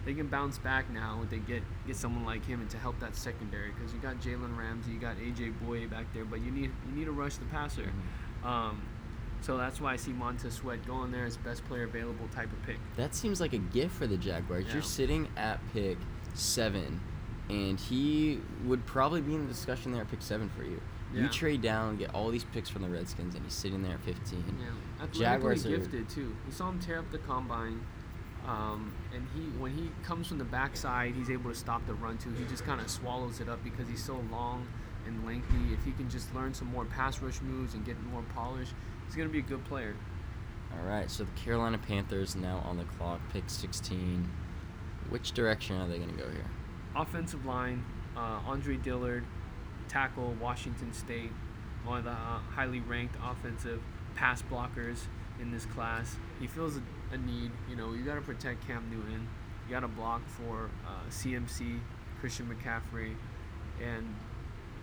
[0.04, 2.98] They can bounce back now if they get get someone like him and to help
[3.00, 6.50] that secondary because you got Jalen Ramsey, you got AJ Bouye back there, but you
[6.50, 7.90] need you need to rush the passer.
[8.44, 8.82] Um,
[9.40, 12.62] so that's why I see Montez Sweat going there as best player available type of
[12.64, 12.76] pick.
[12.96, 14.64] That seems like a gift for the Jaguars.
[14.66, 14.74] Yeah.
[14.74, 15.98] You're sitting at pick
[16.34, 17.00] seven,
[17.48, 20.80] and he would probably be in the discussion there at pick seven for you.
[21.14, 21.22] Yeah.
[21.22, 24.00] You trade down, get all these picks from the Redskins, and he's sitting there at
[24.00, 24.42] 15.
[24.58, 26.34] Yeah, athletically Jaguars are- gifted too.
[26.46, 27.80] You saw him tear up the combine,
[28.46, 32.18] um, and he when he comes from the backside, he's able to stop the run
[32.18, 32.30] too.
[32.32, 34.66] He just kind of swallows it up because he's so long
[35.06, 35.72] and lengthy.
[35.72, 38.68] If he can just learn some more pass rush moves and get more polish,
[39.06, 39.94] he's gonna be a good player.
[40.72, 44.28] All right, so the Carolina Panthers now on the clock, pick 16.
[45.10, 46.50] Which direction are they going to go here?
[46.96, 47.84] Offensive line,
[48.16, 49.24] uh, Andre Dillard,
[49.88, 51.30] tackle Washington State,
[51.84, 53.80] one of the uh, highly ranked offensive
[54.14, 55.02] pass blockers
[55.40, 56.16] in this class.
[56.40, 56.82] He feels a,
[57.14, 57.50] a need.
[57.70, 59.26] You know, you got to protect Cam Newton.
[59.66, 61.78] You got to block for uh, CMC,
[62.20, 63.14] Christian McCaffrey,
[63.82, 64.14] and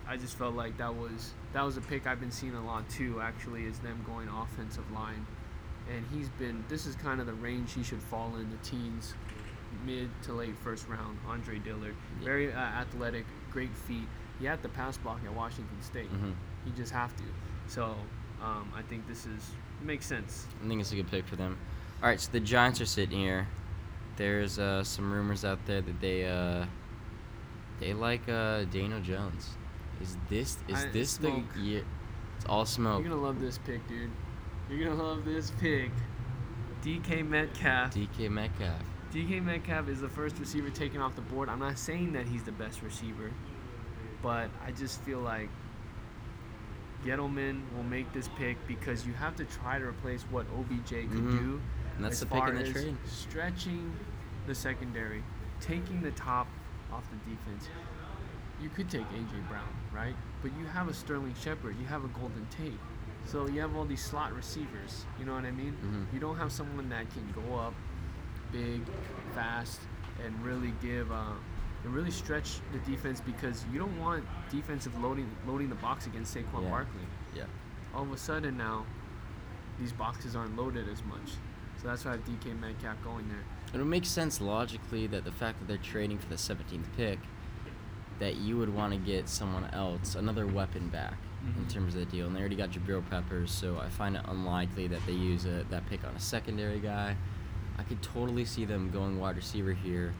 [0.07, 2.89] I just felt like that was that was a pick I've been seeing a lot
[2.89, 3.21] too.
[3.21, 5.25] Actually, is them going offensive line,
[5.93, 6.63] and he's been.
[6.67, 9.13] This is kind of the range he should fall in the teens,
[9.85, 11.19] mid to late first round.
[11.27, 12.25] Andre Dillard, Yeah.
[12.25, 14.07] very uh, athletic, great feet.
[14.39, 16.11] He had the pass block at Washington State.
[16.11, 16.33] Mhm.
[16.65, 17.23] You just have to.
[17.67, 17.95] So
[18.41, 19.51] um, I think this is
[19.83, 20.47] makes sense.
[20.63, 21.57] I think it's a good pick for them.
[22.01, 23.47] All right, so the Giants are sitting here.
[24.15, 26.65] There's uh, some rumors out there that they uh,
[27.79, 29.49] they like uh, Daniel Jones.
[30.01, 31.43] Is this is I- this smoke.
[31.53, 31.83] the year?
[32.37, 33.01] It's all smoke.
[33.03, 34.09] You're gonna love this pick, dude.
[34.69, 35.91] You're gonna love this pick.
[36.83, 37.93] DK Metcalf.
[37.93, 38.81] DK Metcalf.
[39.13, 41.49] DK Metcalf is the first receiver taken off the board.
[41.49, 43.29] I'm not saying that he's the best receiver,
[44.23, 45.49] but I just feel like
[47.05, 51.11] Gettleman will make this pick because you have to try to replace what OBJ could
[51.11, 51.39] Mhm.
[51.39, 51.61] do.
[51.95, 52.97] And that's the pick in the trade.
[53.05, 53.93] Stretching
[54.47, 55.23] the secondary,
[55.59, 56.47] taking the top
[56.91, 57.69] off the defense.
[58.61, 60.15] You could take AJ Brown, right?
[60.41, 62.79] But you have a Sterling Shepard, you have a Golden Tate.
[63.25, 65.05] So you have all these slot receivers.
[65.19, 65.75] You know what I mean?
[65.83, 66.13] Mhm.
[66.13, 67.73] You don't have someone that can go up
[68.51, 68.81] big,
[69.33, 69.79] fast,
[70.23, 71.33] and really give uh,
[71.83, 76.35] and really stretch the defense because you don't want defensive loading loading the box against
[76.35, 76.69] Saquon Yeah.
[76.69, 77.07] Barkley.
[77.35, 77.43] Yeah.
[77.93, 78.85] All of a sudden now,
[79.79, 81.33] these boxes aren't loaded as much.
[81.81, 83.43] So that's why I have DK Metcalf going there.
[83.73, 87.19] It would make sense logically that the fact that they're trading for the 17th pick,
[88.19, 91.69] that you would want to get someone else, another weapon back in Mhm.
[91.73, 92.27] terms of the deal.
[92.27, 95.65] And they already got Jabril Peppers, so I find it unlikely that they use a,
[95.71, 97.15] that pick on a secondary guy.
[97.79, 100.13] I could totally see them going wide receiver here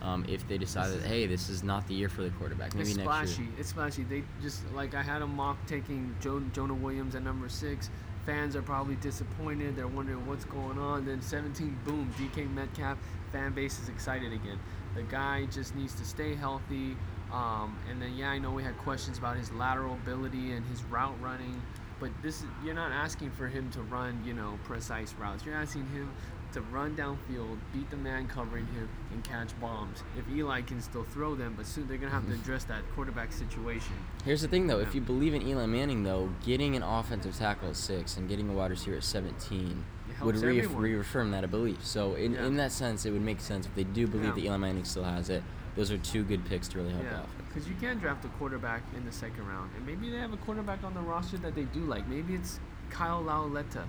[0.00, 2.72] um, if they decide This that, hey, this is not the year for the quarterback.
[2.74, 3.42] Maybe it's next splashy.
[3.42, 3.52] year.
[3.58, 4.04] It's splashy.
[4.04, 7.90] They just like I had a mock taking jo- Jonah Williams at number six.
[8.28, 9.74] Fans are probably disappointed.
[9.74, 11.06] They're wondering what's going on.
[11.06, 12.98] Then 17, boom, DK Metcalf.
[13.32, 14.58] Fan base is excited again.
[14.94, 16.94] The guy just needs to stay healthy.
[17.32, 20.84] Um, and then yeah, I know we had questions about his lateral ability and his
[20.84, 21.58] route running,
[22.00, 25.46] but this you're not asking for him to run, you know, precise routes.
[25.46, 26.10] You're asking him
[26.52, 30.02] to run downfield, beat the man covering him, and catch bombs.
[30.16, 32.42] If Eli can still throw them, but soon they're gonna have to mm-hmm.
[32.42, 33.92] address that quarterback situation.
[34.24, 34.78] Here's the thing, though.
[34.78, 34.86] Yeah.
[34.86, 38.48] If you believe in Eli Manning, though, getting an offensive tackle at six and getting
[38.48, 39.84] a wide receiver at 17
[40.22, 41.84] would reaffirm that belief.
[41.84, 42.46] So, in, Yeah.
[42.46, 44.32] in that sense, it would make sense if they do believe Yeah.
[44.32, 45.42] that Eli Manning still has it.
[45.76, 47.32] Those are two good picks to really help Yeah, offense.
[47.48, 50.36] because you can draft a quarterback in the second round, and maybe they have a
[50.38, 52.08] quarterback on the roster that they do like.
[52.08, 52.58] Maybe it's
[52.90, 53.84] Kyle Lauletta.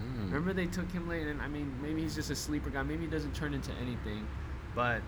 [0.00, 0.24] Mm.
[0.26, 2.82] Remember they took him late, and I mean maybe he's just a sleeper guy.
[2.82, 4.26] Maybe he doesn't turn into anything,
[4.74, 5.02] but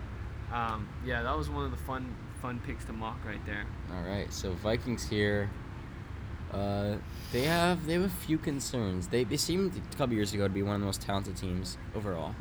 [0.53, 3.65] um, yeah, that was one of the fun fun picks to mock right there.
[3.93, 5.49] All right, so Vikings here.
[6.51, 6.97] Uh,
[7.31, 9.07] they have they have a few concerns.
[9.07, 11.77] They they seemed a couple years ago to be one of the most talented teams
[11.95, 12.35] overall.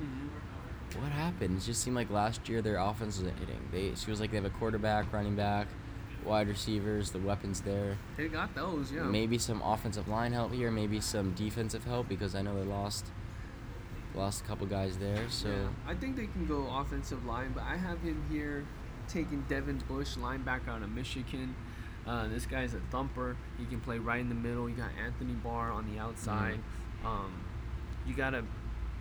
[1.00, 1.56] What happened?
[1.56, 3.60] It just seemed like last year their offense wasn't hitting.
[3.72, 5.68] They it feels like they have a quarterback, running back,
[6.24, 7.96] wide receivers, the weapons there.
[8.16, 9.02] They got those, yeah.
[9.02, 13.06] Maybe some offensive line help here, maybe some defensive help because I know they lost
[14.14, 15.28] lost a couple guys there.
[15.28, 18.64] So Yeah, I think they can go offensive line, but I have him here
[19.08, 21.54] taking Devin Bush, linebacker out of Michigan.
[22.06, 23.36] Uh, this guy's a thumper.
[23.58, 24.68] He can play right in the middle.
[24.68, 26.58] You got Anthony Barr on the outside.
[27.04, 27.32] Um,
[28.06, 28.44] you gotta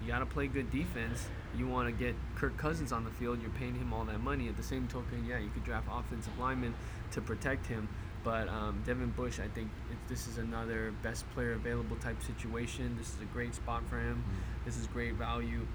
[0.02, 1.28] you gotta play good defense.
[1.58, 3.42] You want to get Kirk Cousins on the field.
[3.42, 4.48] You're paying him all that money.
[4.48, 6.74] At the same token, yeah, you could draft offensive linemen
[7.12, 7.88] to protect him.
[8.24, 9.70] But um, Devin Bush, I think
[10.08, 12.96] this is another best player available type situation.
[12.98, 14.24] This is a great spot for him.
[14.64, 15.66] This is great value.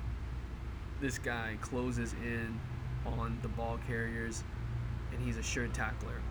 [1.00, 2.58] This guy closes in
[3.04, 4.44] on the ball carriers,
[5.12, 6.22] and he's a sure tackler.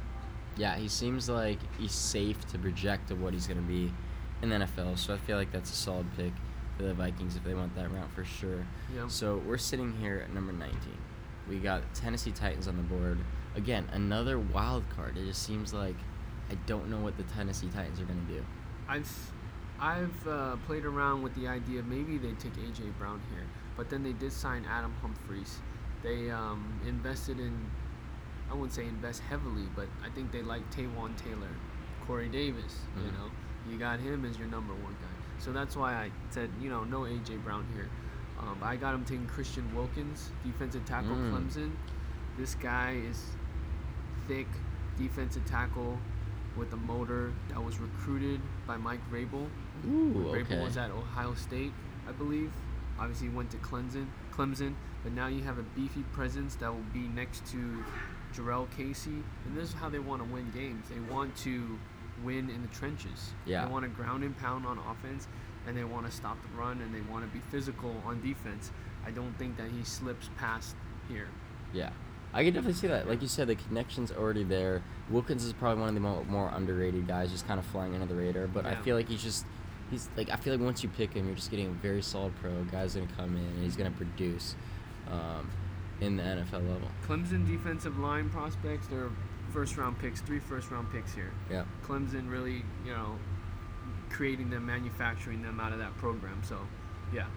[0.57, 3.91] Yeah, he seems like he's safe to project of what he's going to be
[4.41, 4.97] in the NFL.
[4.97, 6.31] So I feel like that's a solid pick
[6.77, 8.65] for the Vikings if they want that route for sure.
[8.95, 9.09] Yep.
[9.09, 10.77] So we're sitting here at number 19.
[11.49, 13.19] We got Tennessee Titans on the board.
[13.55, 15.17] Again, another wild card.
[15.17, 15.95] It just seems like
[16.51, 18.45] I don't know what the Tennessee Titans are going to do.
[18.87, 19.31] I've
[19.79, 23.43] I've uh, played around with the idea maybe they take AJ Brown here,
[23.77, 25.59] but then they did sign Adam Humphries.
[26.03, 27.53] They um, invested in
[28.49, 31.49] I wouldn't say invest heavily, but I think they like Taywan Taylor,
[32.05, 32.77] Corey Davis.
[32.95, 33.13] You Mhm.
[33.13, 33.31] know,
[33.71, 35.07] you got him as your number one guy.
[35.39, 37.89] So that's why I said you know no AJ Brown here.
[38.39, 41.31] Um, I got him taking Christian Wilkins, defensive tackle Mm.
[41.31, 41.71] Clemson.
[42.37, 43.31] This guy is
[44.27, 44.47] thick
[44.97, 45.97] defensive tackle
[46.57, 49.47] with a motor that was recruited by Mike Vrabel.
[49.85, 50.63] Ooh, Vrabel okay.
[50.63, 51.73] was at Ohio State,
[52.07, 52.51] I believe.
[52.97, 54.73] Obviously, went to Clemson, Clemson,
[55.03, 57.83] but now you have a beefy presence that will be next to
[58.33, 60.85] Jurrell Casey, and this is how they want to win games.
[60.89, 61.77] They want to
[62.23, 63.33] win in the trenches.
[63.45, 63.65] Yeah.
[63.65, 65.27] They want to ground and pound on offense,
[65.67, 68.71] and they want to stop the run, and they want to be physical on defense.
[69.05, 70.75] I don't think that he slips past
[71.09, 71.27] here.
[71.73, 71.89] Yeah,
[72.35, 73.07] I can definitely see that.
[73.07, 74.83] Like you said, the connection's already there.
[75.09, 78.05] Wilkins is probably one of the more, more underrated guys, just kind of flying under
[78.05, 78.47] the radar.
[78.47, 79.45] But I feel like he's just,
[79.89, 82.33] he's like, I feel like once you pick him, you're just getting a very solid
[82.41, 82.51] pro.
[82.65, 84.55] Guy's gonna come in and he's gonna produce,
[85.09, 85.49] um,
[86.01, 86.89] in the NFL level.
[87.07, 89.11] Clemson defensive line prospects, they're
[89.53, 91.31] first round picks, three first round picks here.
[91.49, 91.63] Yeah.
[91.85, 93.17] Clemson really, you know,
[94.09, 96.41] creating them, manufacturing them out of that program.
[96.43, 96.59] So,
[97.13, 97.27] yeah.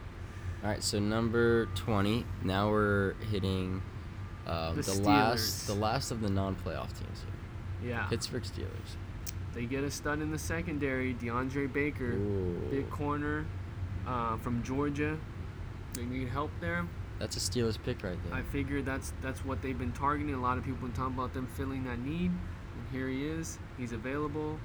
[0.65, 2.27] All right, so number twenty.
[2.43, 3.81] Now we're hitting
[4.49, 7.91] um, The the, last, the last of the non-playoff teams here.
[7.91, 8.07] Yeah.
[8.07, 8.97] Pittsburgh Steelers.
[9.55, 12.69] They get a stud in the secondary, DeAndre Baker, Ooh.
[12.71, 13.47] big corner
[14.07, 15.19] uh, from Georgia.
[15.95, 16.87] They need help there.
[17.19, 18.35] That's a Steelers pick right there.
[18.35, 20.35] I figured that's that's what they've been targeting.
[20.35, 23.59] A lot of people been talking about them filling that need, and here he is.
[23.77, 24.59] He's available.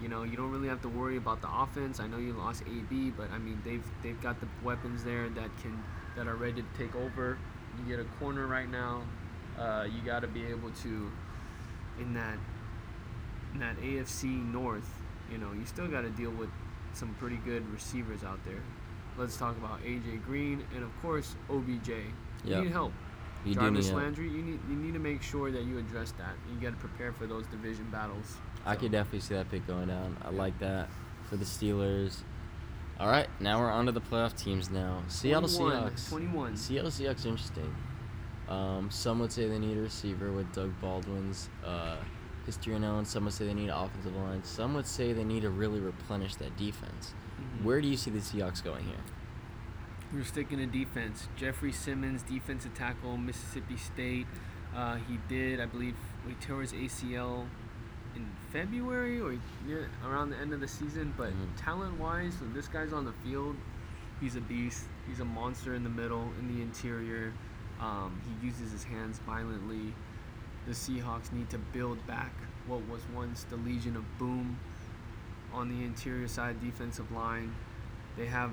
[0.00, 2.00] You know, you don't really have to worry about the offense.
[2.00, 5.50] I know you lost AB, but I mean they've they've got the weapons there that
[5.60, 5.82] can
[6.16, 7.36] that are ready to take over.
[7.78, 9.02] You get a corner right now.
[9.58, 11.10] Uh, you got to be able to
[12.00, 12.38] in that
[13.54, 14.88] in that AFC North.
[15.32, 16.48] You know, you still got to deal with
[16.94, 18.62] some pretty good receivers out there.
[19.16, 21.88] Let's talk about AJ Green and of course OBJ.
[21.88, 22.04] You
[22.44, 22.62] Yep.
[22.64, 22.92] need help.
[23.44, 23.90] you Jarvis need.
[23.90, 24.02] help.
[24.02, 26.34] Landry, you need you need to make sure that you address that.
[26.52, 28.36] You got to prepare for those division battles.
[28.64, 30.16] I So, could definitely see that pick going down.
[30.24, 30.88] I like that
[31.28, 32.18] for the Steelers.
[33.00, 35.02] All right, now we're on to the playoff teams now.
[35.08, 36.08] Seattle 21, Seahawks.
[36.10, 36.56] 21.
[36.56, 37.74] Seattle Seahawks interesting.
[38.48, 41.96] Um, some would say they need a receiver with Doug Baldwin's uh,
[42.46, 43.04] history known.
[43.04, 44.42] Some would say they need an offensive line.
[44.44, 47.12] Some would say they need to really replenish that defense.
[47.38, 47.64] Mhm.
[47.64, 48.96] Where do you see the Seahawks going here?
[50.12, 51.28] We're sticking to defense.
[51.36, 54.26] Jeffrey Simmons, defensive tackle, Mississippi State.
[54.74, 55.96] Uh, he did, I believe,
[56.26, 57.46] he tore his ACL
[58.16, 59.36] in February or
[59.66, 61.12] near, around the end of the season.
[61.18, 61.48] But Mhm.
[61.56, 63.56] talent-wise, this guy's on the field,
[64.20, 64.86] he's a beast.
[65.06, 67.34] He's a monster in the middle, in the interior.
[67.80, 69.94] Um, he uses his hands violently.
[70.66, 72.32] The Seahawks need to build back
[72.66, 74.58] what was once the Legion of Boom
[75.52, 77.54] on the interior side defensive line.
[78.16, 78.50] They have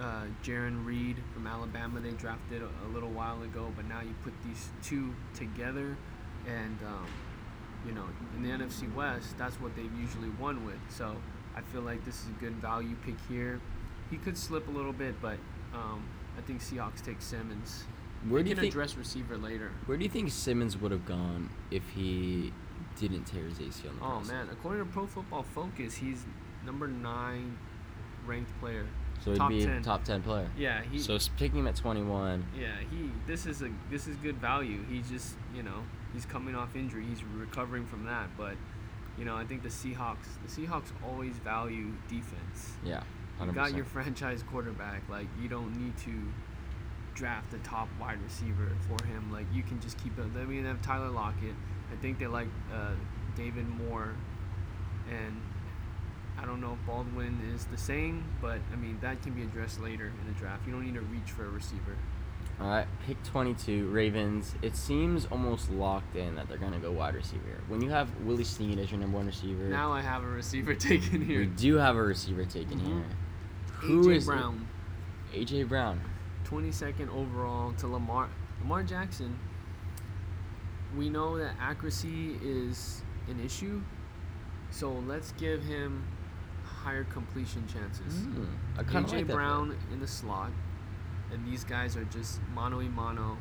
[0.00, 2.00] uh, Jarran Reed from Alabama.
[2.00, 5.96] They drafted a, little while ago, but now you put these two together,
[6.46, 7.06] and um,
[7.86, 8.04] you know,
[8.36, 10.78] in the NFC West, that's what they've usually won with.
[10.88, 11.16] So
[11.56, 13.60] I feel like this is a good value pick here.
[14.10, 15.38] He could slip a little bit, but
[15.74, 16.04] um,
[16.36, 17.84] I think Seahawks take Simmons.
[18.28, 18.72] Where They do you think?
[18.74, 19.70] address receiver later.
[19.86, 22.52] Where do you think Simmons would have gone if he
[22.98, 23.90] didn't tear his ACL?
[24.00, 24.28] Oh process?
[24.32, 26.24] man, according to Pro Football Focus, he's
[26.64, 27.56] number nine
[28.26, 28.86] ranked player.
[29.24, 29.70] So he'd top be 10.
[29.76, 30.48] a top ten player.
[30.56, 30.98] Yeah, he.
[30.98, 32.44] so picking him at 21.
[32.58, 33.10] Yeah, he.
[33.26, 34.84] This is a this is good value.
[34.88, 37.04] He's just you know he's coming off injury.
[37.04, 38.28] He's recovering from that.
[38.36, 38.54] But
[39.18, 42.72] you know I think the Seahawks the Seahawks always value defense.
[42.84, 43.02] Yeah,
[43.40, 43.54] You 100%.
[43.54, 45.08] got your franchise quarterback.
[45.08, 46.12] Like you don't need to
[47.18, 49.30] draft a top wide receiver for him.
[49.32, 50.22] Like you can just keep it.
[50.36, 51.54] I mean they have Tyler Lockett.
[51.92, 52.92] I think they like uh,
[53.36, 54.14] David Moore,
[55.10, 55.40] and
[56.40, 59.80] I don't know if Baldwin is the same, but I mean that can be addressed
[59.80, 60.64] later in the draft.
[60.66, 61.96] You don't need to reach for a receiver.
[62.60, 64.54] All right, pick 22, Ravens.
[64.62, 67.60] It seems almost locked in that they're gonna go wide receiver.
[67.68, 70.74] When you have Willie Snead as your number one receiver, Now I have a receiver
[70.88, 71.40] taken here.
[71.40, 72.86] we do have a receiver taken Mhm.
[72.86, 73.04] here.
[73.80, 74.26] Who AJ is?
[74.26, 74.66] Brown,
[75.32, 76.00] AJ Brown.
[76.48, 78.28] 22nd overall to Lamar.
[78.62, 79.38] Lamar Jackson.
[80.96, 83.82] We know that accuracy is an issue,
[84.70, 86.04] So let's give him
[86.64, 88.14] higher completion chances.
[88.14, 88.46] Mm,
[88.78, 89.34] I AJ like that.
[89.34, 90.50] Brown in the slot,
[91.32, 93.36] and these guys are just mano a mano,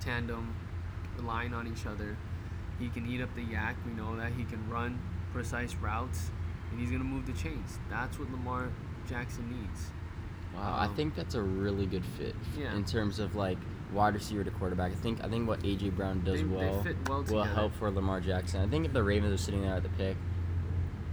[0.00, 0.54] tandem,
[1.18, 2.16] relying on each other.
[2.78, 3.74] He can eat up the YAC.
[3.86, 4.98] We know that he can run
[5.32, 6.30] precise routes,
[6.70, 7.78] and he's gonna move the chains.
[7.90, 8.68] That's what Lamar
[9.06, 9.90] Jackson needs.
[10.54, 12.74] Wow, I Um, think that's a really good fit Yeah.
[12.74, 13.58] in terms of like
[13.92, 14.92] wide receiver to quarterback.
[14.92, 17.72] I think I think what AJ Brown does They- they well fit well will help
[17.74, 18.60] for Lamar Jackson.
[18.60, 20.16] I think if the Ravens are sitting there at the pick,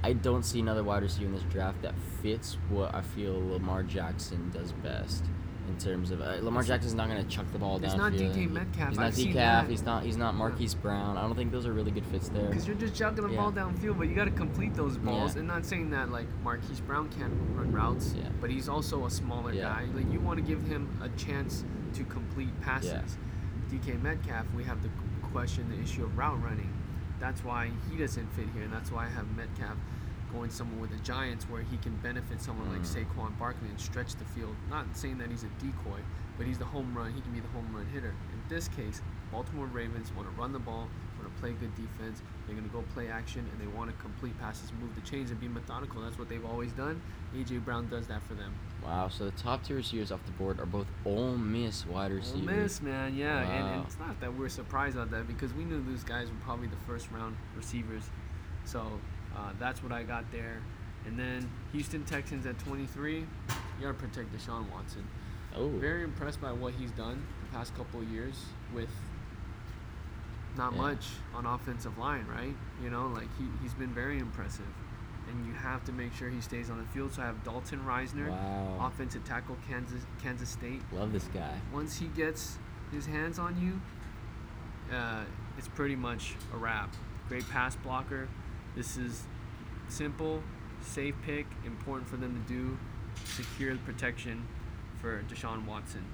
[0.03, 3.83] I don't see another wide receiver in this draft that fits what I feel Lamar
[3.83, 5.23] Jackson does best.
[5.68, 7.97] In terms of uh, Lamar Jackson's not going to chuck the ball It's downfield.
[7.97, 8.89] not DK Metcalf.
[8.89, 9.34] He's not I've seen DK.
[9.34, 9.70] that.
[9.70, 10.03] He's not.
[10.03, 11.18] He's not Marquise Brown.
[11.18, 12.47] I don't think those are really good fits there.
[12.47, 13.38] Because you're just chucking the Yeah.
[13.38, 15.34] ball downfield, but you got to complete those balls.
[15.34, 15.39] Yeah.
[15.39, 18.30] And not saying that like Marquise Brown can't run routes, Yeah.
[18.39, 19.63] but he's also a smaller Yeah.
[19.63, 19.88] guy.
[19.93, 21.65] Like you want to give him a chance
[21.95, 23.18] to complete passes.
[23.70, 24.89] DK Metcalf, we have the
[25.22, 26.72] question, the issue of route running.
[27.20, 29.78] That's why he doesn't fit here, and that's why I have Metcalf
[30.34, 33.05] going somewhere with the Giants where he can benefit someone like Mm.
[33.05, 34.55] Saquon Barkley and stretch the field.
[34.69, 35.99] Not saying that he's a decoy,
[36.38, 37.13] but he's the home run.
[37.13, 38.13] He can be the home run hitter.
[38.34, 39.01] In this case,
[39.32, 40.88] Baltimore Ravens want to run the ball,
[41.19, 42.21] want to play good defense.
[42.45, 45.32] They're going to go play action, and they want to complete passes, move the chains,
[45.32, 46.01] and be methodical.
[46.01, 47.01] That's what they've always done.
[47.36, 48.53] AJ Brown does that for them.
[48.84, 49.09] Wow.
[49.09, 52.39] So the top two receivers off the board are both Ole Miss wide receivers.
[52.49, 52.55] Ole.
[52.55, 53.84] Miss, man, yeah, and, and Wow.
[53.86, 56.78] it's not that we're surprised about that because we knew those guys were probably the
[56.88, 58.03] first round receivers.
[58.63, 58.86] So
[59.38, 60.61] uh, that's what I got there.
[61.05, 63.25] And then Houston Texans at 23, you
[63.81, 65.07] gotta protect Deshaun Watson.
[65.55, 65.69] Oh.
[65.69, 68.35] Very impressed by what he's done the past couple of years
[68.73, 68.89] with
[70.57, 70.81] not Yeah.
[70.81, 72.55] much on offensive line, right?
[72.83, 74.65] You know, like he, he's been very impressive.
[75.29, 77.13] And you have to make sure he stays on the field.
[77.13, 78.88] So I have Dalton Risner, Wow.
[78.88, 81.59] offensive tackle, Kansas Kansas State Love this guy.
[81.73, 82.57] once he gets
[82.91, 85.23] his hands on you, uh,
[85.57, 86.93] it's pretty much a wrap.
[87.27, 88.27] Great pass blocker.
[88.78, 89.23] This is
[89.89, 90.43] simple,
[90.82, 92.78] safe pick, important for them to do.
[93.25, 94.47] Secure the protection
[95.01, 96.05] for Deshaun Watson.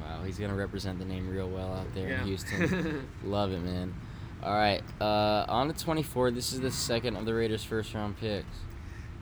[0.00, 2.20] Wow, he's gonna represent the name real well out there Yeah.
[2.22, 3.08] in Houston.
[3.24, 3.94] Love it, man.
[4.42, 6.32] All right, uh, on to 24.
[6.32, 8.46] This is the second of the Raiders' first round picks.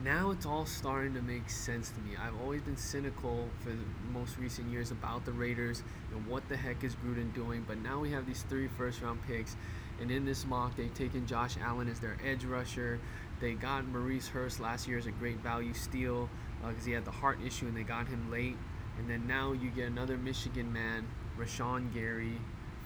[0.03, 2.11] now it's all starting to make sense to me.
[2.19, 3.77] I've always been cynical for the
[4.11, 5.83] most recent years about the Raiders
[6.13, 9.19] and what the heck is Gruden doing, but now we have these three first round
[9.27, 9.55] picks.
[10.01, 12.99] And in this mock, they've taken Josh Allen as their edge rusher.
[13.39, 16.29] They got Maurice Hurst last year as a great value steal
[16.67, 18.57] because he had the heart issue and they got him late.
[18.99, 21.05] And then now you get another Michigan man,
[21.39, 22.33] Rashan Gary,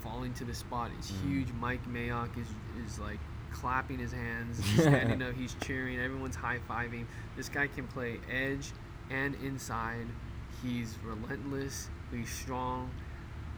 [0.02, 0.92] falling to the spot.
[0.98, 1.30] It's Mm.
[1.30, 1.48] huge.
[1.60, 2.48] Mike Mayock is,
[2.86, 3.20] is like
[3.52, 7.06] clapping his hands, he's standing up, he's cheering, everyone's high fiving.
[7.36, 8.72] This guy can play edge
[9.10, 10.08] and inside.
[10.64, 12.90] He's relentless, he's strong,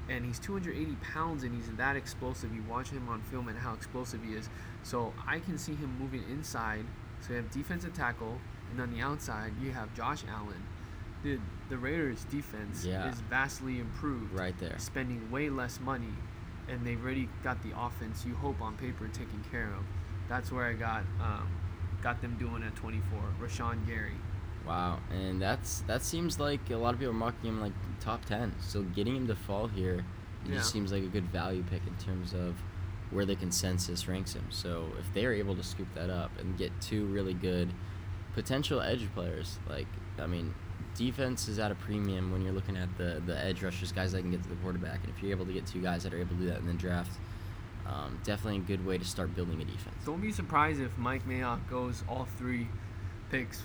[0.09, 2.53] and he's 280 pounds and he's that explosive.
[2.53, 4.49] You watch him on film and how explosive he is.
[4.83, 6.85] So I can see him moving inside.
[7.21, 8.37] So you have defensive tackle,
[8.71, 10.61] and on the outside you have Josh Allen.
[11.23, 11.39] The
[11.69, 13.09] the Raiders defense Yeah.
[13.09, 14.77] is vastly improved Right there.
[14.77, 16.13] spending way less money,
[16.67, 19.85] and they've already got the offense you hope on paper taken care of.
[20.27, 21.47] That's where I got um,
[22.01, 23.19] got them doing at 24.
[23.41, 24.17] Rashan Gary.
[24.67, 28.23] Wow, and that's that seems like a lot of people are mocking him like top
[28.25, 28.53] 10.
[28.59, 30.05] So getting him to fall here,
[30.45, 30.55] it Yeah.
[30.55, 32.55] just seems like a good value pick in terms of
[33.11, 34.45] where the consensus ranks him.
[34.49, 37.69] So if they are able to scoop that up and get two really good
[38.33, 39.87] potential edge players, like
[40.17, 40.53] I mean,
[40.95, 44.21] defense is at a premium when you're looking at the the edge rushers, guys that
[44.21, 46.19] can get to the quarterback, and if you're able to get two guys that are
[46.19, 47.11] able to do that in the draft,
[47.85, 49.95] um, definitely a good way to start building a defense.
[50.05, 52.69] Don't be surprised if Mike Mayock goes all three
[53.29, 53.61] picks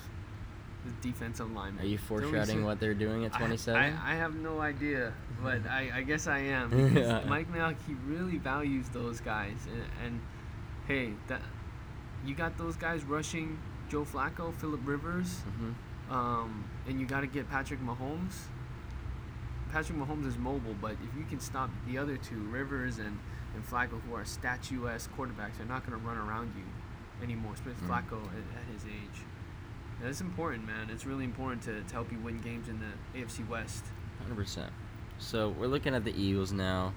[0.85, 1.83] the defensive lineman.
[1.83, 3.81] Are you foreshadowing what they're doing at 27?
[3.81, 5.13] I, I have no idea,
[5.43, 6.69] but I, I guess I am.
[6.93, 7.29] Because Yeah.
[7.29, 9.57] Mike Mayock, he really values those guys.
[9.71, 10.21] And, and
[10.87, 11.41] hey, that
[12.25, 13.59] you got those guys rushing
[13.89, 15.71] Joe Flacco, Philip Rivers, hmm
[16.11, 18.33] um, and you got to get Patrick Mahomes.
[19.71, 23.19] Patrick Mahomes is mobile, but if you can stop the other two, Rivers and,
[23.53, 26.63] and Flacco, who are statuesque quarterbacks, they're not going to run around you
[27.23, 27.89] anymore, especially Mm.
[27.89, 29.21] Flacco at, at his age.
[30.01, 30.89] That's important, man.
[30.89, 33.85] It's really important to, to help you win games in the AFC West.
[34.21, 34.71] Hundred percent.
[35.17, 36.93] So we're looking at the Eagles now,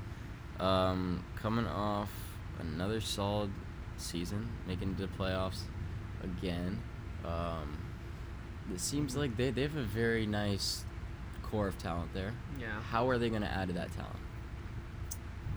[0.61, 2.11] um, coming off
[2.61, 3.50] another solid
[3.96, 5.62] season, making it to the playoffs
[6.22, 6.80] again.
[7.24, 7.78] Um,
[8.72, 10.84] it seems like they, they have a very nice
[11.42, 12.32] core of talent there.
[12.61, 12.80] Yeah.
[12.90, 14.16] How are they going to add to that talent?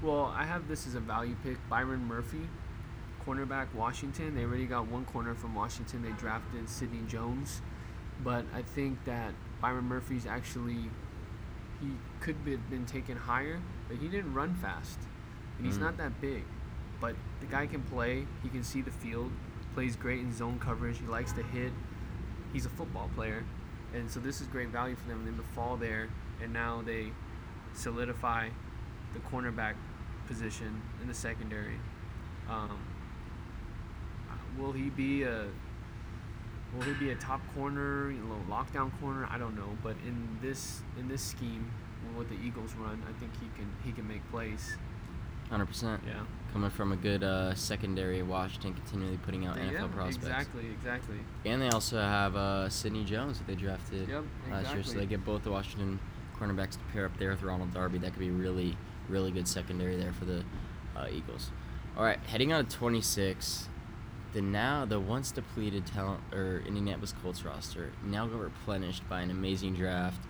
[0.01, 1.57] Well, I have this as a value pick.
[1.69, 2.49] Byron Murphy,
[3.26, 4.36] cornerback, Washington.
[4.36, 6.01] They already got one corner from Washington.
[6.03, 7.61] They drafted Sidney Jones,
[8.23, 10.89] but I think that Byron Murphy's actually
[11.82, 11.88] he
[12.21, 13.59] could have been taken higher,
[13.89, 14.97] but he didn't run fast,
[15.57, 15.82] and he's Mm.
[15.82, 16.43] not that big.
[17.01, 18.26] But the guy can play.
[18.43, 19.32] He can see the field.
[19.73, 20.99] plays great in zone coverage.
[20.99, 21.73] He likes to hit.
[22.53, 23.43] He's a football player,
[23.93, 25.19] and so this is great value for them.
[25.19, 26.07] And then to fall there,
[26.41, 27.11] and now they
[27.73, 28.49] solidify
[29.13, 29.73] the cornerback
[30.28, 31.78] position in the secondary.
[32.49, 32.78] Um,
[34.59, 35.45] will he be a
[36.75, 39.27] will he be a top corner, you know, lockdown corner?
[39.29, 41.71] I don't know, but in this in this scheme,
[42.15, 44.75] what the Eagles run, I think he can he can make plays.
[45.49, 46.01] Hundred percent.
[46.07, 46.21] Yeah.
[46.53, 50.17] Coming from a good uh, secondary, Washington continually putting out NFL yeah, prospects.
[50.17, 51.17] exactly, exactly.
[51.43, 55.05] And they also have uh, Sidney Jones that they drafted Yep, last year, so they
[55.05, 55.99] get both the Washington
[56.39, 57.97] cornerbacks to pair up there with Ronald Darby.
[57.97, 58.77] That could be really,
[59.09, 60.43] really good secondary there for the
[60.95, 61.51] uh, Eagles.
[61.97, 63.69] All right, heading on to 26,
[64.36, 69.31] the now the once depleted talent or Indianapolis Colts roster now got replenished by an
[69.31, 70.21] amazing draft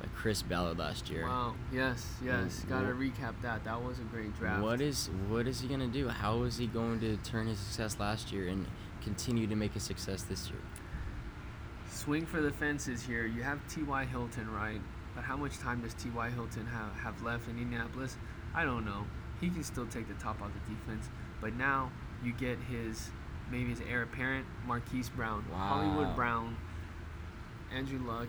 [0.00, 1.24] by Chris Ballard last year.
[1.26, 1.54] Wow.
[1.72, 2.06] Yes.
[2.22, 2.60] Yes.
[2.60, 3.64] And Got to wh- recap that.
[3.64, 4.62] That was a great draft.
[4.62, 6.08] What is what is he gonna do?
[6.08, 8.66] How is he going to turn his success last year and
[9.02, 10.60] continue to make a success this year?
[11.94, 13.24] swing for the fences here.
[13.24, 14.04] You have T.Y.
[14.06, 14.80] Hilton, right?
[15.14, 16.30] But how much time does T.Y.
[16.30, 18.16] Hilton have, have left in Indianapolis?
[18.54, 19.06] I don't know.
[19.40, 21.08] He can still take the top off the defense.
[21.40, 21.92] But now
[22.22, 23.10] you get his,
[23.50, 25.44] maybe his heir apparent, Marquise Brown.
[25.50, 25.58] Wow.
[25.58, 26.56] Hollywood Brown,
[27.72, 28.28] Andrew Luck.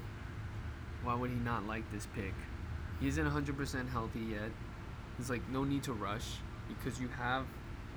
[1.03, 2.33] Why would he not like this pick?
[2.99, 4.51] He isn't 100% healthy yet.
[5.17, 6.37] There's like no need to rush
[6.67, 7.45] because you have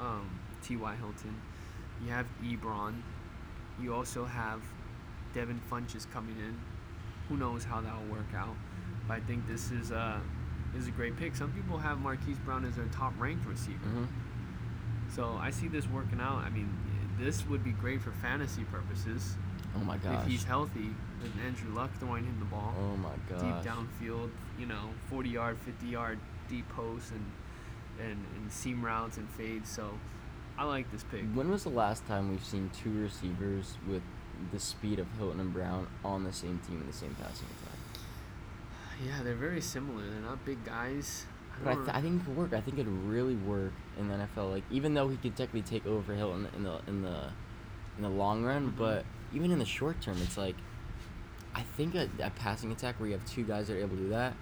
[0.01, 0.95] um, T.Y.
[0.97, 1.41] Hilton.
[2.05, 3.03] You have Ebron.
[3.81, 4.61] You also have
[5.35, 6.59] Devin Funchess coming in.
[7.29, 8.57] Who knows how that'll work out?
[9.07, 10.21] But I think this is a
[10.77, 11.35] is a great pick.
[11.35, 13.79] Some people have Marquise Brown as their top ranked receiver.
[13.79, 14.05] Mm-hmm.
[15.15, 16.45] So I see this working out.
[16.45, 16.69] I mean,
[17.19, 19.35] this would be great for fantasy purposes
[19.77, 20.23] Oh my gosh.
[20.25, 20.91] if he's healthy.
[21.23, 23.41] And Andrew Luck throwing him the ball oh my gosh.
[23.41, 27.25] deep downfield, you know, 40 yard, 50 yard deep posts and
[28.01, 29.69] and, and seam routes and fades.
[29.69, 29.91] So
[30.57, 31.25] I like this pick.
[31.35, 34.03] When was the last time we've seen two receivers with
[34.53, 38.03] the speed of Hilton and Brown on the same team in the same passing attack?
[39.05, 40.09] Yeah, they're very similar.
[40.09, 41.27] They're not big guys.
[41.65, 42.53] But I, th- I think it could work.
[42.53, 44.51] I think it'd really work in the NFL.
[44.53, 47.25] Like even though he could technically take over Hilton in the in the
[47.97, 48.77] in the long run, Mhm.
[48.79, 50.55] but even in the short term, it's like
[51.55, 54.03] I think a, a passing attack where you have two guys that are able to
[54.03, 54.35] do that.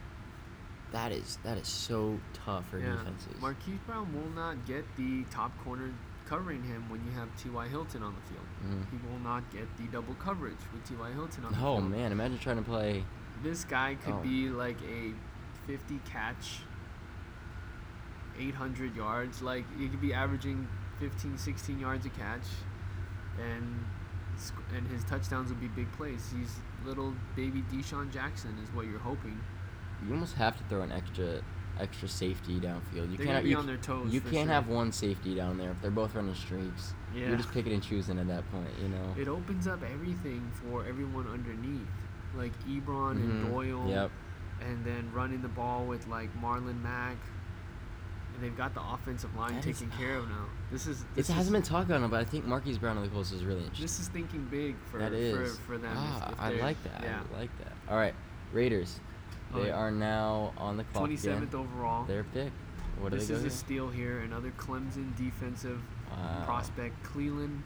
[0.93, 2.93] That is that is so tough for yeah.
[2.93, 3.41] defenses.
[3.41, 5.91] Marquise Brown will not get the top corner
[6.27, 7.69] covering him when you have T.Y.
[7.69, 8.47] Hilton on the field.
[8.67, 8.91] Mhm.
[8.91, 11.13] He will not get the double coverage with T.Y.
[11.13, 11.79] Hilton on the Oh field.
[11.79, 13.05] Oh man, imagine trying to play.
[13.43, 14.21] This guy could Oh.
[14.23, 15.13] be like a
[15.67, 16.61] 50 catch,
[18.39, 19.43] 800 yards.
[19.43, 20.69] Like, he could be averaging
[21.01, 22.47] 15, 16 yards a catch.
[23.41, 23.85] And
[24.75, 26.31] and his touchdowns would be big plays.
[26.37, 29.41] He's little baby DeSean Jackson, is what you're hoping.
[30.07, 31.41] You almost have to throw an extra
[31.81, 33.11] extra safety downfield.
[33.11, 34.13] You They're can't be you, on their toes.
[34.13, 34.47] you can't sure.
[34.47, 36.95] have one safety down there if they're both running streaks.
[37.15, 37.29] Yeah.
[37.29, 39.15] You're just picking and choosing at that point, you know.
[39.19, 41.87] It opens up everything for everyone underneath,
[42.35, 43.25] like Ebron Mhm.
[43.31, 43.87] and Doyle.
[43.89, 44.11] Yep.
[44.63, 47.17] And then running the ball with like Marlon Mack.
[48.41, 50.47] They've got the offensive line That is- taken care of now.
[50.71, 53.09] This is It this hasn't been talked about, but I think Marquise Brown of the
[53.09, 53.85] Colts is really interesting.
[53.85, 55.93] This is thinking big for that is for, for them.
[55.97, 57.03] Ah, if I like that.
[57.03, 57.21] Yeah.
[57.35, 57.73] I like that.
[57.89, 58.15] All right,
[58.53, 59.01] Raiders.
[59.55, 59.77] Oh, They yeah.
[59.77, 62.05] are now on the clock Twenty seventh overall.
[62.05, 62.53] Their pick.
[63.01, 64.21] What this is a steal here.
[64.21, 65.81] Another Clemson defensive
[66.11, 66.45] Wow.
[66.47, 67.61] prospect, Clelin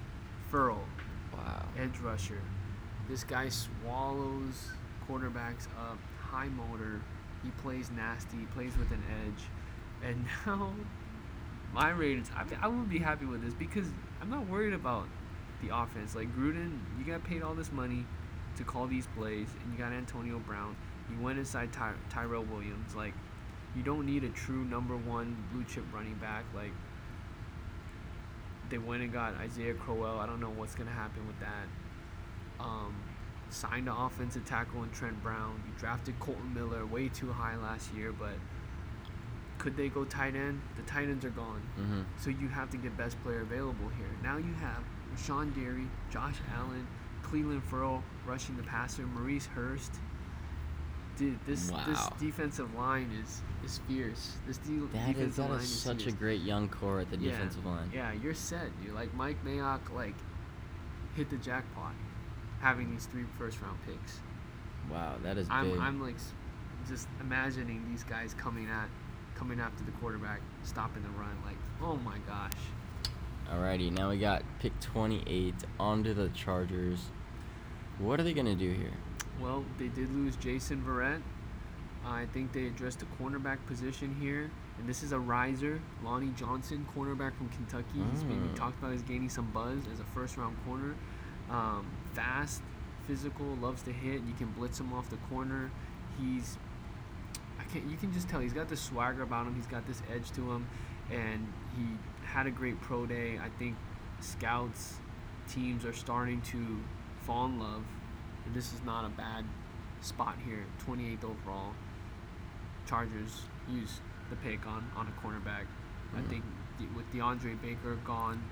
[0.51, 0.85] Ferrell,
[1.33, 1.63] Wow.
[1.79, 2.41] edge rusher.
[3.09, 4.71] This guy swallows
[5.09, 7.01] quarterbacks up, high motor.
[7.43, 8.39] He plays nasty.
[8.39, 9.45] He plays with an edge.
[10.05, 10.73] And now,
[11.75, 13.87] my Raiders, I, I would be happy with this because
[14.21, 15.07] I'm not worried about
[15.63, 16.15] the offense.
[16.15, 18.07] Like Gruden, you got paid all this money
[18.57, 20.77] to call these plays, and you got Antonio Brown.
[21.11, 22.95] You went inside Ty- Tyrell Williams.
[22.95, 23.15] Like,
[23.77, 26.45] you don't need a true number one blue chip running back.
[26.55, 26.73] Like,
[28.69, 30.19] they went and got Isaiah Crowell.
[30.19, 32.65] I don't know what's gonna happen with that.
[32.65, 32.95] Um,
[33.51, 35.61] signed an offensive tackle in Trent Brown.
[35.67, 38.35] You drafted Kolton Miller way too high last year, but
[39.61, 40.61] could they go tight end?
[40.77, 41.63] The tight ends are gone.
[41.79, 42.01] Mm-hmm.
[42.19, 44.09] So you have to get best player available here.
[44.23, 44.83] Now you have
[45.15, 46.87] Rashan Derry, Josh Allen,
[47.23, 49.93] Cleveland Ferrell rushing the passer, Maurice Hurst.
[51.17, 54.39] Dude, this this defensive line is is fierce.
[54.47, 57.19] This de- That is defensive that line is such a great young core at the
[57.19, 57.91] Yeah, defensive line.
[57.95, 58.69] Yeah, you're set.
[58.83, 58.95] Dude.
[58.95, 60.15] Like Mike Mayock, like
[61.15, 61.93] hit the jackpot,
[62.61, 64.21] having these three first round picks.
[64.91, 65.79] Wow, that is I'm big.
[65.81, 66.17] I'm like
[66.89, 68.89] just imagining these guys coming at
[69.41, 71.35] coming after the quarterback, stopping the run.
[71.47, 72.53] Like, oh my gosh.
[73.51, 77.07] Alrighty, now we got pick 28 onto the Chargers.
[77.99, 78.93] What are they gonna do here?
[79.41, 81.23] Well, they did lose Jason Verrett.
[82.07, 84.51] I think they addressed the cornerback position here.
[84.79, 88.01] And this is a riser, Lonnie Johnson, cornerback from Kentucky.
[88.13, 88.55] He's been Mm.
[88.55, 90.95] talked about as gaining some buzz as a first round corner.
[91.51, 92.63] Um, fast,
[93.07, 94.21] physical, loves to hit.
[94.23, 95.71] You can blitz him off the corner.
[96.19, 96.59] He's
[97.71, 99.55] I can't, you can just tell he's got this swagger about him.
[99.55, 100.67] He's got this edge to him,
[101.11, 101.47] and
[101.77, 101.85] he
[102.27, 103.39] had a great pro day.
[103.43, 103.77] I think
[104.21, 104.95] scouts,
[105.49, 106.81] teams are starting to
[107.23, 107.85] fall in love,
[108.47, 109.45] and this is not a bad
[110.01, 110.65] spot here.
[110.85, 111.75] 28th overall.
[112.89, 114.01] Chargers use
[114.31, 115.67] the pick on on a cornerback.
[116.17, 116.27] I Mhm.
[116.29, 116.45] think
[116.79, 118.43] the- with DeAndre Baker gone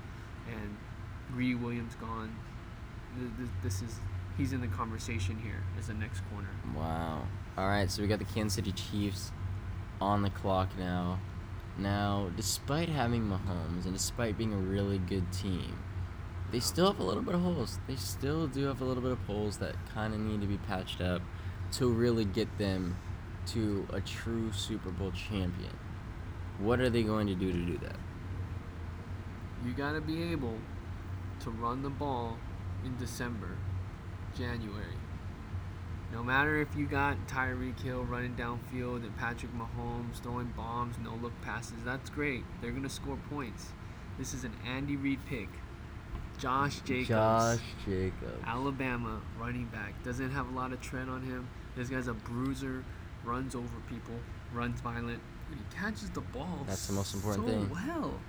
[0.47, 0.77] and
[1.33, 2.35] Greedy Williams gone,
[3.17, 3.99] th- th- this is
[4.37, 6.47] he's in the conversation here as the next corner.
[6.73, 7.27] Wow.
[7.57, 9.31] All right, so we got the Kansas City Chiefs
[9.99, 11.19] on the clock now.
[11.77, 15.77] Now, despite having Mahomes and despite being a really good team,
[16.51, 17.79] they still have a little bit of holes.
[17.87, 20.57] They still do have a little bit of holes that kind of need to be
[20.57, 21.21] patched up
[21.73, 22.97] to really get them
[23.47, 25.77] to a true Super Bowl champion.
[26.59, 27.97] What are they going to do to do that?
[29.65, 30.57] You got to be able
[31.41, 32.37] to run the ball
[32.83, 33.57] in December,
[34.37, 34.98] January.
[36.11, 41.13] No matter if you got Tyreek Hill running downfield and Patrick Mahomes throwing bombs, no
[41.21, 42.43] look passes, that's great.
[42.61, 43.67] They're going to score points.
[44.17, 45.49] This is an Andy Reid pick.
[46.39, 47.09] Josh Jacobs.
[47.09, 48.43] Josh Jacobs.
[48.45, 50.01] Alabama running back.
[50.03, 51.47] Doesn't have a lot of tread on him.
[51.75, 52.83] This guy's a bruiser,
[53.23, 54.15] runs over people,
[54.53, 56.65] runs violent, and he catches the ball.
[56.65, 57.69] That's the most important so thing.
[57.69, 58.19] well.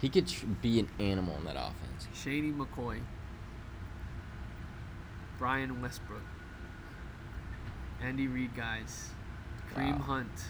[0.00, 2.08] He could tr- be an animal in that offense.
[2.14, 3.00] Shady McCoy,
[5.38, 6.22] Brian Westbrook,
[8.02, 9.10] Andy Reid guys,
[9.74, 10.04] Kareem Wow.
[10.04, 10.44] Hunt.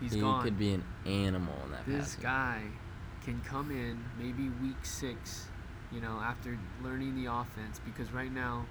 [0.00, 0.42] He's he gone.
[0.42, 2.22] could be an animal in that this passing.
[2.22, 2.62] guy
[3.24, 5.46] can come in maybe week six,
[5.92, 7.80] you know, after learning the offense.
[7.84, 8.66] Because right now,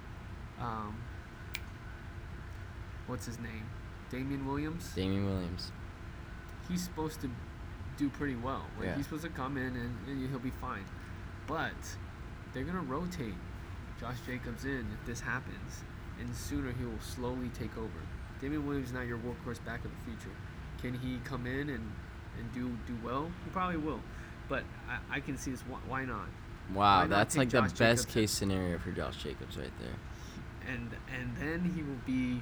[0.60, 0.96] um,
[3.06, 3.66] what's his name?
[4.10, 4.92] Damien Williams.
[4.94, 5.72] Damien Williams.
[6.68, 7.30] he's supposed to
[7.96, 8.64] do pretty well.
[8.78, 8.96] Like Yeah.
[8.96, 10.84] he's supposed to come in and, and he'll be fine.
[11.46, 11.72] But
[12.52, 13.34] they're gonna rotate
[13.98, 15.82] Josh Jacobs in if this happens,
[16.20, 17.88] and sooner he will slowly take over.
[18.40, 20.34] Damien Williams is not your workhorse back of the future.
[20.80, 21.92] Can he come in and,
[22.38, 23.30] and do do well?
[23.44, 24.00] He probably will.
[24.48, 25.62] But I, I can see this.
[25.68, 26.26] Why, why not?
[26.74, 28.04] Wow, Why that's like the best Jacobs?
[28.06, 30.72] case scenario for Josh Jacobs right there.
[30.74, 32.40] And and then he will be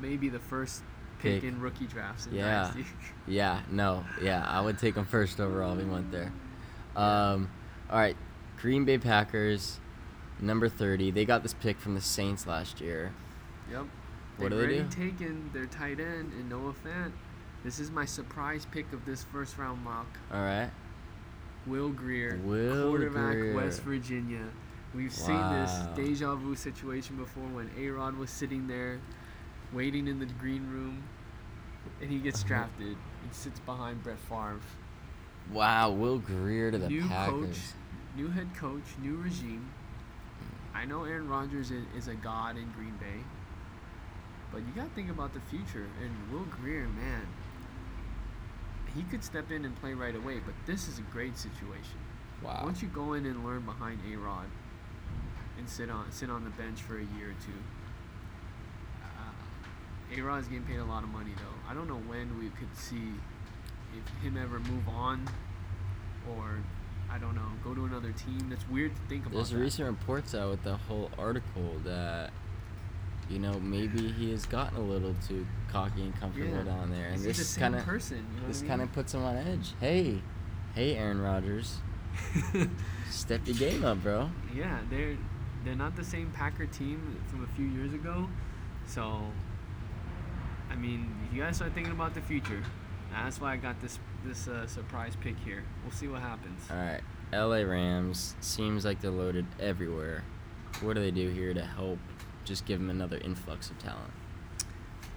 [0.00, 0.82] maybe the first
[1.18, 1.44] pick, Pick.
[1.44, 2.70] in rookie drafts in Yeah.
[2.72, 2.84] Dynasty.
[3.26, 6.30] Yeah, no, yeah, I would take him first overall if he went there.
[6.94, 7.50] Um,
[7.90, 8.16] all right,
[8.60, 9.80] Green Bay Packers,
[10.40, 11.10] number 30.
[11.10, 13.12] They got this pick from the Saints last year.
[13.70, 13.80] Yep.
[13.80, 13.88] What
[14.38, 14.88] They've do they already do?
[15.10, 17.12] taken their tight end in Noah Fant.
[17.62, 20.06] This is my surprise pick of this first round mock.
[20.32, 20.70] All right.
[21.66, 23.54] Will Grier, Will quarterback, Grier.
[23.54, 24.44] West Virginia.
[24.94, 29.00] We've seen this deja vu situation before when A Rod was sitting there
[29.72, 31.02] waiting in the green room
[32.02, 32.48] and he gets Uh-huh.
[32.48, 34.60] drafted and sits behind Brett Favre.
[35.52, 37.32] Wow, Will Grier to the new Packers.
[37.46, 37.58] coach,
[38.16, 39.70] new head coach, new regime.
[40.74, 43.22] I know Aaron Rodgers is, is a god in Green Bay,
[44.52, 45.86] but you got to think about the future.
[46.02, 47.26] And Will Grier, man,
[48.94, 50.40] he could step in and play right away.
[50.44, 51.98] But this is a great situation.
[52.42, 52.62] Wow.
[52.64, 54.46] Once you go in and learn behind A Rod
[55.58, 57.58] and sit on sit on the bench for a year or two.
[59.02, 61.70] Uh, a Rod is getting paid a lot of money though.
[61.70, 63.12] I don't know when we could see
[63.96, 65.28] if him ever move on
[66.36, 66.58] or
[67.14, 68.48] I don't know go to another team.
[68.50, 69.34] That's weird to think about.
[69.36, 69.58] There's that.
[69.58, 72.30] recent reports out with the whole article that,
[73.30, 76.62] you know, maybe he has gotten a little too cocky and comfortable Yeah.
[76.64, 78.18] down there, and Is this the kind of person.
[78.34, 79.72] You know this I kind of puts him on edge.
[79.80, 80.20] Hey,
[80.74, 81.78] hey, Aaron Rodgers,
[83.10, 84.30] step your game up, bro.
[84.54, 85.16] yeah, they're
[85.64, 88.28] they're not the same Packer team from a few years ago.
[88.86, 89.22] So,
[90.70, 92.62] I mean, you guys start thinking about the future.
[93.10, 95.62] That's why I got this this uh, surprise pick here.
[95.82, 96.62] We'll see what happens.
[96.70, 97.00] All right,
[97.32, 97.64] L.A.
[97.64, 100.24] Rams seems like they're loaded everywhere.
[100.80, 101.98] What do they do here to help?
[102.44, 104.12] Just give them another influx of talent.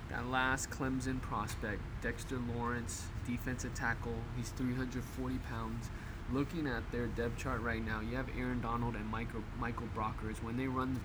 [0.10, 4.16] That last Clemson prospect, Dexter Lawrence, defensive tackle.
[4.38, 5.90] He's 340 pounds.
[6.32, 10.42] Looking at their depth chart right now, you have Aaron Donald and Michael Michael Brockers.
[10.44, 11.00] When they run the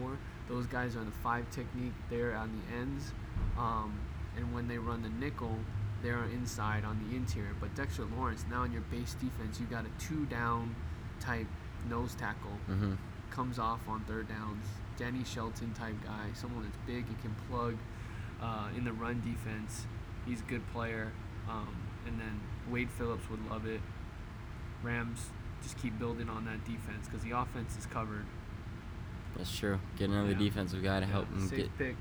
[0.00, 0.16] 3-4,
[0.48, 1.92] those guys are in the five technique.
[2.10, 3.12] They're on the ends,
[3.56, 3.98] um,
[4.36, 5.56] and when they run the nickel,
[6.02, 7.54] they're inside on the interior.
[7.60, 10.74] But Dexter Lawrence, now in your base defense, you got a two down
[11.20, 11.46] type
[11.88, 12.94] nose tackle Mm-hmm.
[13.30, 14.64] comes off on third downs.
[14.96, 17.76] Danny Shelton type guy, someone that's big and can plug
[18.42, 19.86] uh, in the run defense.
[20.26, 21.12] He's a good player.
[21.48, 21.68] Um,
[22.06, 22.40] and then
[22.70, 23.80] Wade Phillips would love it.
[24.82, 25.30] Rams
[25.62, 28.24] just keep building on that defense because the offense is covered.
[29.36, 29.78] That's true.
[29.96, 30.38] Get another Yeah.
[30.38, 31.96] defensive guy to help Yeah, him safe get pick.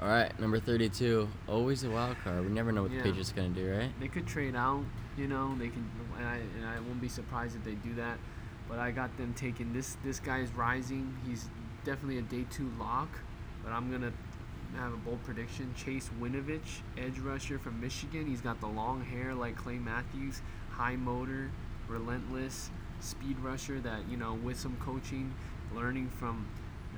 [0.00, 1.28] All right, number 32.
[1.48, 2.44] Always a wild card.
[2.44, 2.98] We never know what Yeah.
[2.98, 3.92] the Patriots are gonna do, right?
[3.98, 4.84] They could trade out,
[5.16, 5.56] you know.
[5.58, 8.18] They can, and I, and I won't be surprised if they do that.
[8.68, 9.96] But I got them taking this.
[10.04, 11.16] This guy's rising.
[11.26, 11.50] He's
[11.84, 13.08] definitely a day two lock.
[13.64, 14.12] But I'm gonna
[14.76, 15.74] have a bold prediction.
[15.74, 18.26] Chase Winovich, edge rusher from Michigan.
[18.26, 21.50] He's got the long hair like Clay Matthews, high motor,
[21.88, 22.70] relentless
[23.00, 23.80] speed rusher.
[23.80, 25.34] That you know, with some coaching,
[25.74, 26.46] learning from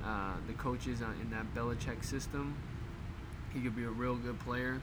[0.03, 2.55] uh, the coaches uh, in that Belichick system,
[3.53, 4.81] he could be a real good player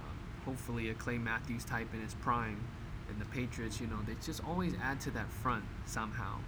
[0.00, 2.60] um, hopefully a Clay Matthews type in his prime.
[3.08, 6.38] And the Patriots, you know, they just always add to that front somehow.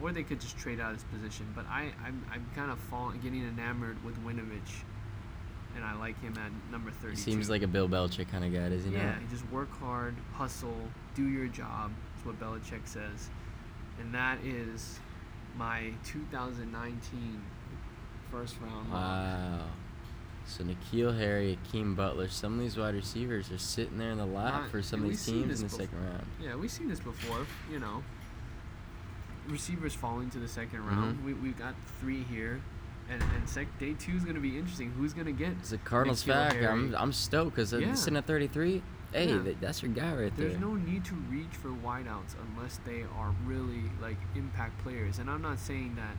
[0.00, 1.46] Or they could just trade out his position.
[1.54, 4.82] But I, I'm, I'm kind of falling, getting enamored with Winovich.
[5.74, 7.10] And I like him at number 32.
[7.10, 9.28] He seems like a Bill Belichick kind of guy, does he Yeah, not?
[9.30, 11.92] just work hard, hustle, do your job.
[12.14, 13.28] That's what Belichick says.
[14.00, 14.98] And that is
[15.58, 17.42] my 2019
[18.30, 18.90] first round.
[18.90, 19.66] Wow.
[20.46, 24.26] So N'Keal Harry, Hakeem Butler, some of these wide receivers are sitting there in the
[24.26, 26.24] lap Not- for some of these teams in the this second round.
[26.40, 27.44] Yeah, we've seen this before.
[27.70, 28.02] You know,
[29.48, 31.18] receivers falling to the 2nd round.
[31.18, 31.24] Mhm.
[31.24, 32.60] We we got three here,
[33.10, 34.92] and and sec- day two is gonna be interesting.
[34.92, 35.52] Who's gonna get?
[35.60, 36.56] It's a Cardinals fact.
[36.56, 37.94] I'm, I'm stoked because Yeah.
[37.94, 38.82] sitting at 33.
[39.12, 39.42] Hey, Yeah.
[39.42, 40.48] th- that's your guy right There's there.
[40.48, 45.18] There's no need to reach for wideouts unless they are really like impact players.
[45.18, 46.16] And I'm not saying that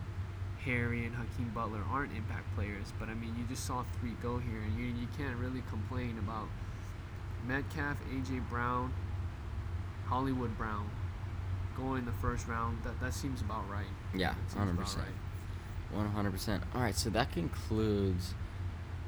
[0.67, 4.37] Harry and Hakeem Butler aren't impact players, but I mean you just saw three go
[4.37, 6.47] here, and you you can't really complain about
[7.47, 8.93] Metcalf, AJ Brown,
[10.05, 10.89] Hollywood Brown
[11.77, 12.79] going the first round.
[12.83, 13.85] That that seems about right.
[14.13, 14.87] Yeah, That seems about
[15.93, 16.33] 100%.
[16.35, 16.61] 100%.
[16.75, 18.33] All right, so that concludes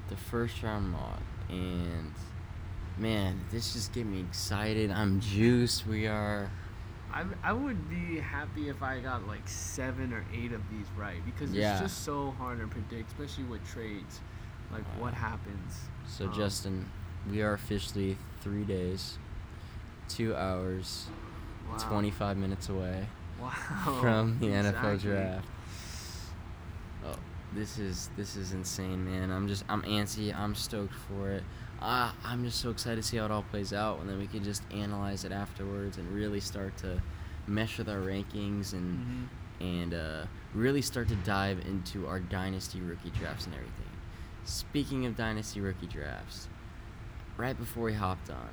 [0.07, 1.19] the first round mock.
[1.49, 2.13] And
[2.97, 4.91] man, this just get me excited.
[4.91, 5.85] I'm juiced.
[5.85, 6.49] We are.
[7.13, 11.19] I, I would be happy if I got like seven or eight of these right
[11.25, 11.71] because Yeah.
[11.71, 14.19] it's just so hard to predict, especially with trades.
[14.71, 15.79] Like what happens.
[16.07, 16.85] So, Um, Justin,
[17.29, 19.17] we are officially three days,
[20.07, 21.07] two hours,
[21.69, 21.77] wow.
[21.77, 23.07] 25 minutes away
[23.41, 23.49] Wow.
[24.01, 25.47] from the NFL draft.
[27.05, 27.15] Oh,
[27.53, 29.31] this is this is insane, man.
[29.31, 30.35] I'm just I'm antsy.
[30.37, 31.43] I'm stoked for it.
[31.81, 34.27] Uh, I'm just so excited to see how it all plays out, and then we
[34.27, 37.01] can just analyze it afterwards and really start to
[37.47, 39.27] mesh with our rankings and Mhm.
[39.61, 43.89] and uh, really start to dive into our dynasty rookie drafts and everything.
[44.45, 46.47] Speaking of dynasty rookie drafts,
[47.37, 48.49] right before we hopped on,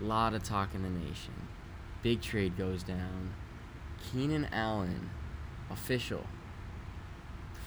[0.00, 1.34] a lot of talk in the nation.
[2.02, 3.30] Big trade goes down.
[4.02, 5.10] Keenan Allen,
[5.70, 6.26] official.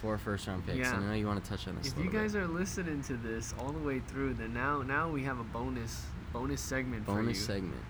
[0.06, 0.78] Four first round picks.
[0.78, 0.96] Yeah.
[0.96, 1.88] I know you want to touch on this.
[1.88, 2.44] If you guys bit.
[2.44, 6.04] are listening to this all the way through, then now now we have a bonus
[6.32, 7.34] bonus segment bonus for you.
[7.62, 7.84] segment.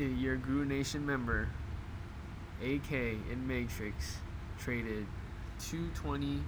[0.00, 1.50] Uh, Your Guru Nation member,
[2.62, 4.16] AK in Matrix,
[4.58, 5.06] traded
[5.60, 6.42] two 20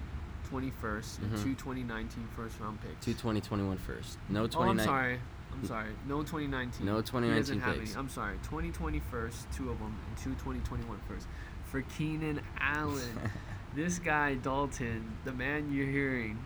[0.49, 1.43] 21st and Mhm.
[1.43, 3.05] two 2019 first round picks.
[3.05, 4.17] Two 2021 first.
[4.27, 5.19] No Oh, I'm sorry.
[5.53, 5.91] I'm sorry.
[6.07, 6.83] No 2019.
[6.87, 7.91] No He 2019 doesn't picks.
[7.91, 7.99] Any.
[7.99, 8.39] I'm sorry.
[8.41, 11.27] 2020 first, two of them, and two 2021 first.
[11.65, 13.19] For Keenan Allen.
[13.75, 16.45] this guy, Dalton, the man you're hearing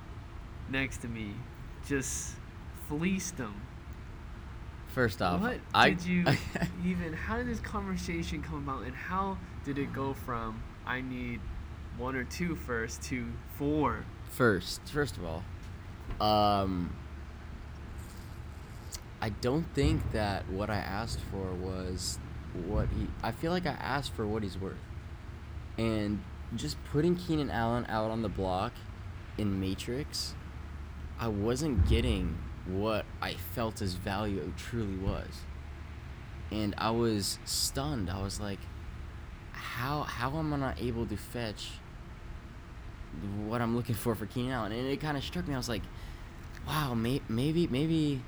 [0.69, 1.31] next to me,
[1.87, 2.35] just
[2.87, 3.61] fleeced him.
[4.87, 6.25] First off, what I did you
[6.85, 11.39] even, how did this conversation come about, and how did it go from I need
[11.97, 13.25] one or two first to
[13.57, 14.05] four?
[14.29, 15.43] first, first of all,
[16.19, 16.95] um,
[19.21, 22.19] I don't think that what I asked for was
[22.65, 23.07] what he.
[23.21, 24.77] I feel like I asked for what he's worth,
[25.77, 26.21] and
[26.55, 28.73] just putting Keenan Allen out on the block
[29.37, 30.35] in Matrix,
[31.19, 35.41] I wasn't getting what I felt his value truly was,
[36.51, 38.09] and I was stunned.
[38.09, 38.59] I was like,
[39.51, 41.71] how how am I not able to fetch
[43.45, 44.71] what I'm looking for for Keenan Allen?
[44.71, 45.53] And it kind of struck me.
[45.53, 45.83] I was like,
[46.67, 48.21] wow, may, maybe maybe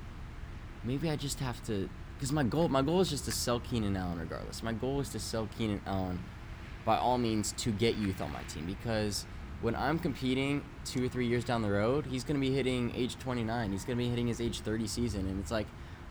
[0.84, 3.96] maybe I just have to because my goal my goal is just to sell Keenan
[3.96, 4.62] Allen regardless.
[4.62, 6.18] My goal is to sell Keenan Allen
[6.86, 9.26] by all means to get youth on my team because
[9.60, 12.92] when I'm competing two or three years down the road, he's going to be hitting
[12.94, 13.72] age 29.
[13.72, 15.66] He's going to be hitting his age 30 season, and it's like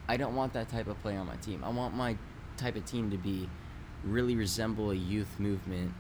[0.08, 1.64] I don't want that type of play on my team.
[1.64, 2.18] I want my
[2.58, 3.50] type of team to be
[4.04, 5.94] really resemble a youth movement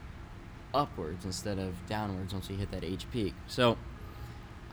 [0.73, 3.33] upwards instead of downwards once we hit that age peak.
[3.47, 3.77] So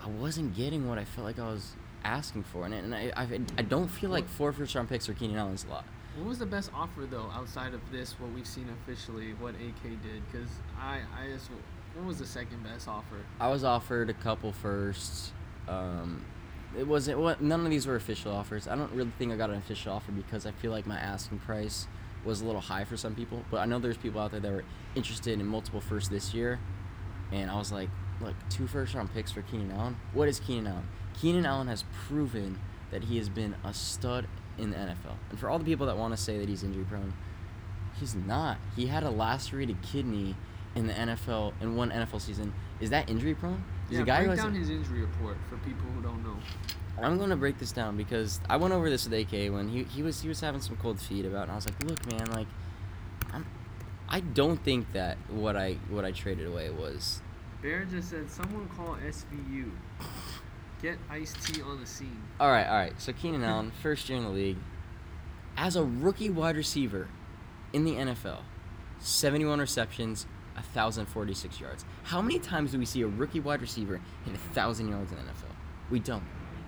[0.05, 1.75] I wasn't getting what I felt like I was
[2.05, 5.37] asking for, and, I, I, I don't feel like four first round picks for Keenan
[5.37, 5.85] Allen's a lot.
[6.17, 8.13] What was the best offer though, outside of this?
[8.21, 10.23] What we've seen officially, what AK did?
[10.31, 10.49] Because
[10.79, 11.49] I, I just,
[11.95, 13.17] what was the second best offer?
[13.41, 15.33] I was offered a couple firsts.
[15.69, 16.25] Um,
[16.79, 18.69] it wasn't what none of these were official offers.
[18.69, 21.39] I don't really think I got an official offer because I feel like my asking
[21.41, 21.87] price
[22.25, 23.43] was a little high for some people.
[23.51, 26.61] But I know there's people out there that were interested in multiple firsts this year.
[27.31, 27.89] and I was like,
[28.21, 29.97] look, two first round picks for Keenan Allen.
[30.13, 30.89] What is Keenan Allen?
[31.19, 32.59] Keenan Allen has proven
[32.91, 34.27] that he has been a stud
[34.59, 35.17] in the NFL.
[35.31, 37.13] And for all the people that want to say that he's injury prone,
[37.99, 38.59] he's not.
[38.77, 40.37] He had a lacerated kidney
[40.75, 42.53] in the NFL in one NFL season.
[42.81, 43.63] Is that injury prone?
[43.89, 46.23] He's yeah, a guy who break has down his injury report for people who don't
[46.25, 46.37] know.
[47.01, 50.03] I'm gonna break this down because I went over this with AK when he, he
[50.03, 52.31] was he was having some cold feet about, it, and I was like, look, man,
[52.31, 52.47] like,
[53.33, 53.47] I'm,
[54.09, 57.23] I don't think that what I what I traded away was.
[57.63, 59.71] Bear just said, "Someone call SVU.
[60.83, 63.01] Get Ice T on the scene." All right, all right.
[63.01, 64.59] So Keenan Allen, first year in the league,
[65.57, 67.09] as a rookie wide receiver,
[67.73, 68.41] in the NFL,
[68.99, 71.85] 71 receptions, 1,046 yards.
[72.05, 75.25] How many times do we see a rookie wide receiver hit 1,000 yards in the
[75.25, 75.55] NFL?
[75.91, 76.25] We don't.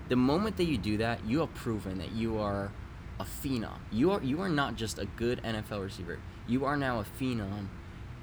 [0.09, 2.71] The moment that you do that, you have proven that you are
[3.19, 3.77] a phenom.
[3.91, 6.19] You are you are not just a good NFL receiver.
[6.47, 7.67] You are now a phenom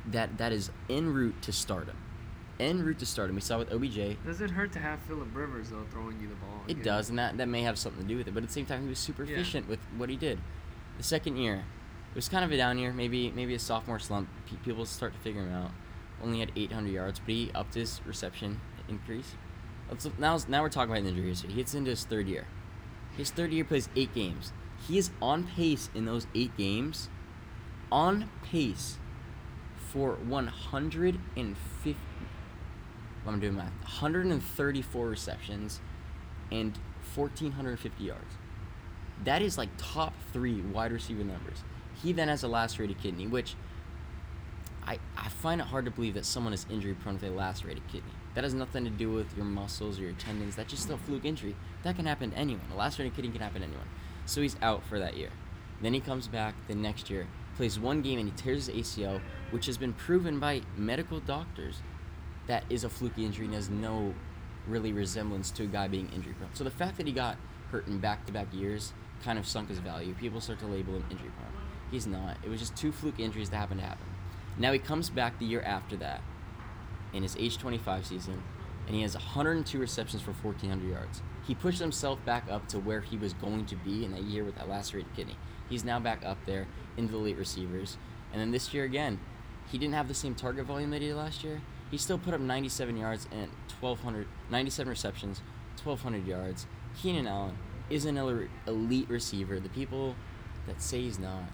[0.06, 1.96] that that is en route to stardom.
[2.60, 3.34] En route to start, stardom.
[3.36, 4.16] We saw with OBJ.
[4.24, 6.62] Does it hurt to have Philip Rivers though throwing you the ball?
[6.68, 8.34] It does, and that, that may have something to do with it.
[8.34, 9.36] But at the same time, he was super Yeah.
[9.36, 10.38] efficient with what he did.
[10.98, 14.28] The second year, it was kind of a down year, maybe maybe a sophomore slump.
[14.46, 15.70] Pe- people start to figure him out.
[16.22, 19.34] Only had 800 yards, but he upped his reception increase.
[20.18, 21.50] Now, now we're talking about injury history.
[21.50, 22.46] He gets into his third year.
[23.16, 24.52] His third year plays eight games.
[24.86, 27.08] He is on pace in those eight games,
[27.90, 28.98] on pace
[29.76, 31.96] for 150.
[33.26, 33.72] I'm doing math.
[33.82, 35.80] 134 receptions
[36.50, 36.76] and
[37.14, 38.24] 1,450 yards.
[39.24, 41.62] That is like top three wide receiver numbers.
[42.02, 43.54] He then has a lacerated kidney, which
[44.84, 47.86] I, I find it hard to believe that someone is injury prone with a lacerated
[47.86, 48.10] kidney.
[48.34, 50.56] That has nothing to do with your muscles or your tendons.
[50.56, 51.54] That's just a fluke injury.
[51.84, 52.64] That can happen to anyone.
[52.72, 53.86] A lacerated kidney can happen to anyone.
[54.26, 55.30] So he's out for that year.
[55.80, 59.20] Then he comes back the next year, plays one game, and he tears his ACL,
[59.50, 61.82] which has been proven by medical doctors
[62.46, 64.14] that is a fluky injury and has no
[64.66, 66.50] really resemblance to a guy being injury prone.
[66.54, 67.36] So the fact that he got
[67.70, 68.92] hurt in back to back years
[69.24, 70.14] kind of sunk his value.
[70.14, 71.52] People start to label him injury prone.
[71.90, 72.36] He's not.
[72.44, 74.06] It was just two fluke injuries that happened to happen.
[74.58, 76.20] Now he comes back the year after that
[77.12, 78.42] in his age 25 season
[78.86, 81.22] and he has 102 receptions for 1400 yards.
[81.46, 84.44] He pushed himself back up to where he was going to be in that year
[84.44, 85.36] with that lacerated kidney.
[85.68, 86.66] He's now back up there
[86.96, 87.96] into the elite receivers.
[88.32, 89.20] And then this year again,
[89.70, 91.60] he didn't have the same target volume that he did last year.
[91.92, 95.42] He still put up 97 yards and 1200 97 receptions,
[95.84, 96.66] 1200 yards.
[97.00, 97.58] Keenan Allen
[97.90, 98.16] is an
[98.66, 99.60] elite receiver.
[99.60, 100.16] The people
[100.66, 101.44] that say he's not,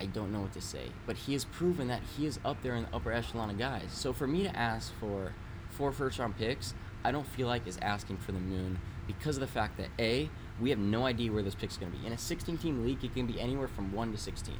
[0.00, 0.86] I don't know what to say.
[1.06, 3.90] But he has proven that he is up there in the upper echelon of guys.
[3.90, 5.34] So for me to ask for
[5.68, 6.72] four first round picks,
[7.04, 10.30] I don't feel like is asking for the moon because of the fact that A,
[10.62, 12.06] we have no idea where those picks are going to be.
[12.06, 14.54] In a 16 team league, it can be anywhere from 1 to 16.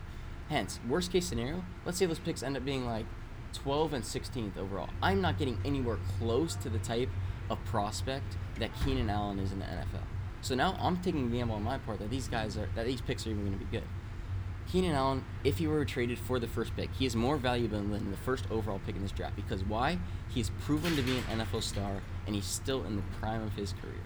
[0.51, 3.07] Hence, worst case scenario, let's say those picks end up being like
[3.53, 4.89] 12 and 16th overall.
[5.03, 7.09] I'm not getting anywhere close to the type
[7.51, 10.03] of prospect that Keenan Allen is in the NFL.
[10.41, 13.01] So now I'm taking a gamble on my part that these guys are that these
[13.01, 13.87] picks are even going to be good.
[14.71, 18.11] Keenan Allen, if he were traded for the first pick, he is more valuable than
[18.11, 19.99] the first overall pick in this draft because why?
[20.29, 23.73] He's proven to be an NFL star and he's still in the prime of his
[23.75, 24.03] career.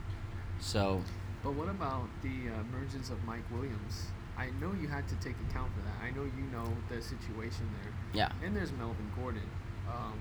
[0.59, 1.03] So,
[1.43, 4.07] But what about the uh, emergence of Mike Williams?
[4.39, 5.97] I know you had to take account for that.
[6.05, 7.93] I know you know the situation there.
[8.13, 8.33] yeah.
[8.45, 9.43] And there's Melvin Gordon.
[9.89, 10.15] Um,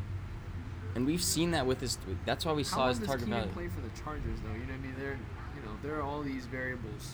[0.96, 3.52] And we've seen that with his that's why we saw his target value.
[3.52, 4.54] play for the Chargers though?
[4.54, 4.96] You know what I mean?
[4.98, 5.18] There,
[5.56, 7.12] you know, there are all these variables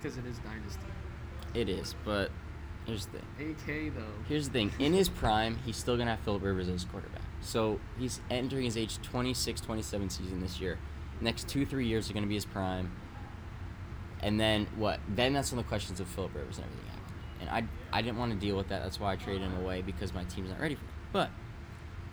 [0.00, 0.80] because it is dynasty.
[1.54, 2.30] It is, but
[2.86, 3.52] here's the thing.
[3.52, 4.02] AK though.
[4.28, 4.72] Here's the thing.
[4.80, 7.22] In his prime, he's still going to have Philip Rivers as quarterback.
[7.40, 10.78] So he's entering his age 26, 27 season this year.
[11.20, 12.90] Next two, three years are going to be his prime.
[14.24, 15.00] And then what?
[15.06, 17.14] Then that's when the questions of Philip Rivers and everything happen.
[17.42, 18.82] And I, I didn't want to deal with that.
[18.82, 20.90] That's why I traded him away because my team's not ready for it.
[21.12, 21.30] But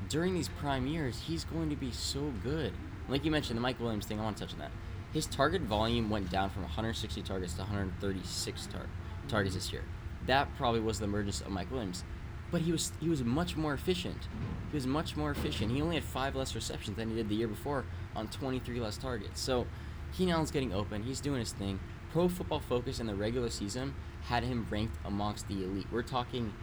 [0.09, 2.73] during these prime years, he's going to be so good.
[3.07, 4.71] Like you mentioned, the Mike Williams thing, I want to touch on that.
[5.13, 8.81] His target volume went down from 160 targets to 136 tar-
[9.29, 9.83] targets this year.
[10.27, 12.03] That probably was the emergence of Mike Williams.
[12.51, 14.27] But he was he was much more efficient.
[14.69, 15.71] He was much more efficient.
[15.71, 18.97] He only had five less receptions than he did the year before on 23 less
[18.97, 19.39] targets.
[19.39, 19.67] So
[20.13, 21.03] Keenan Allen's getting open.
[21.03, 21.79] He's doing his thing.
[22.11, 25.87] Pro Football Focus in the regular season had him ranked amongst the elite.
[25.89, 26.53] We're talking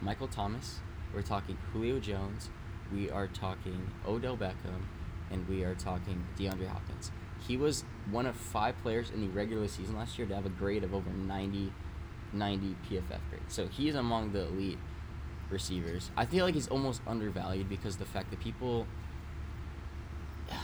[0.00, 0.78] Michael Thomas.
[1.12, 2.50] We're talking Julio Jones.
[2.92, 4.84] We are talking Odell Beckham,
[5.28, 7.10] and we are talking DeAndre Hopkins.
[7.48, 7.82] He was
[8.12, 10.94] one of five players in the regular season last year to have a grade of
[10.94, 11.72] over 90,
[12.32, 13.42] 90 PFF grade.
[13.48, 14.78] So he is among the elite
[15.50, 16.12] receivers.
[16.16, 18.86] I feel like he's almost undervalued because the fact that people.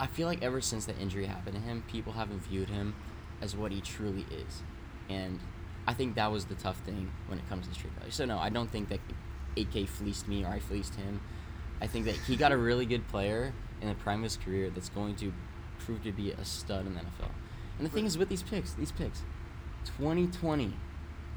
[0.00, 2.94] I feel like ever since the injury happened to him, people haven't viewed him
[3.42, 4.62] as what he truly is.
[5.10, 5.40] And
[5.86, 8.12] I think that was the tough thing when it comes to street value.
[8.12, 9.00] So, no, I don't think that
[9.56, 11.20] AK fleeced me or I fleeced him.
[11.80, 14.70] I think that he got a really good player in the prime of his career
[14.70, 15.32] that's going to
[15.80, 17.30] prove to be a stud in the NFL.
[17.78, 19.22] And the thing is with these picks, these picks,
[19.98, 20.74] 2020,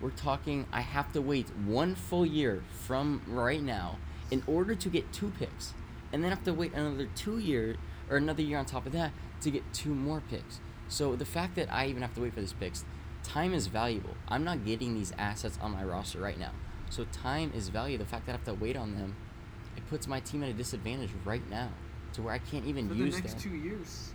[0.02, 0.68] we're talking.
[0.72, 3.98] I have to wait one full year from right now
[4.30, 5.74] in order to get two picks,
[6.12, 7.78] and then I have to wait another two year
[8.10, 10.60] or another year on top of that to get two more picks.
[10.88, 12.86] So the fact that I even have to wait for this picks,
[13.24, 14.16] time is valuable.
[14.28, 16.52] I'm not getting these assets on my roster right now.
[16.90, 17.98] So time is value.
[17.98, 19.16] The fact that I have to wait on them,
[19.76, 21.70] it puts my team at a disadvantage right now,
[22.14, 23.40] to where I can't even For the next that.
[23.40, 24.12] two years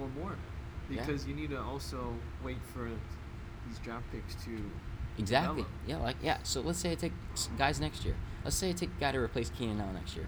[0.00, 0.36] or more,
[0.88, 1.00] Yeah.
[1.04, 2.14] because you need to also
[2.44, 2.88] wait for
[3.68, 4.70] these draft picks to.
[5.18, 5.56] Exactly.
[5.64, 5.70] develop.
[5.86, 6.38] Yeah, like yeah.
[6.42, 7.12] So let's say I take
[7.58, 8.14] guys next year.
[8.44, 10.26] Let's say I take a guy to replace Keenan Allen next year.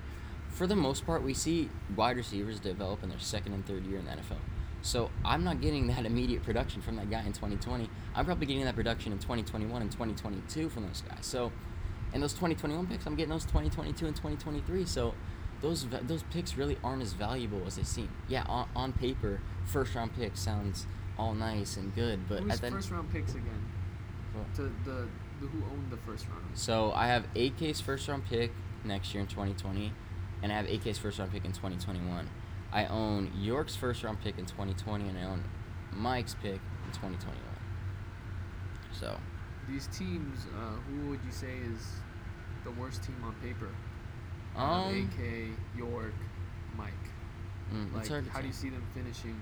[0.50, 3.98] For the most part, we see wide receivers develop in their second and third year
[3.98, 4.36] in the NFL.
[4.84, 7.88] So I'm not getting that immediate production from that guy in 2020.
[8.14, 11.26] I'm probably getting that production in 2021 and 2022 from those guys.
[11.26, 11.50] So,
[12.12, 14.84] and those 2021 picks, I'm getting those 2022 and 2023.
[14.84, 15.14] So,
[15.62, 18.10] those those picks really aren't as valuable as they seem.
[18.28, 20.86] Yeah, on, on paper, first round pick sounds
[21.18, 23.70] all nice and good, but Who's at the first round picks again?
[24.56, 25.08] To the,
[25.40, 26.44] the who owned the first round?
[26.52, 28.52] So I have AK's first round pick
[28.84, 29.92] next year in 2020,
[30.42, 32.28] and I have AK's first round pick in 2021.
[32.74, 35.44] I own York's first round pick in 2020, and I own
[35.92, 36.54] Mike's pick
[36.86, 37.38] in 2021.
[38.92, 39.16] So
[39.68, 41.86] These teams, uh, who would you say is
[42.64, 43.68] the worst team on paper?
[44.56, 46.12] Um, AK, York,
[46.76, 46.92] Mike.
[47.72, 49.40] mm, Like, how do you see them finishing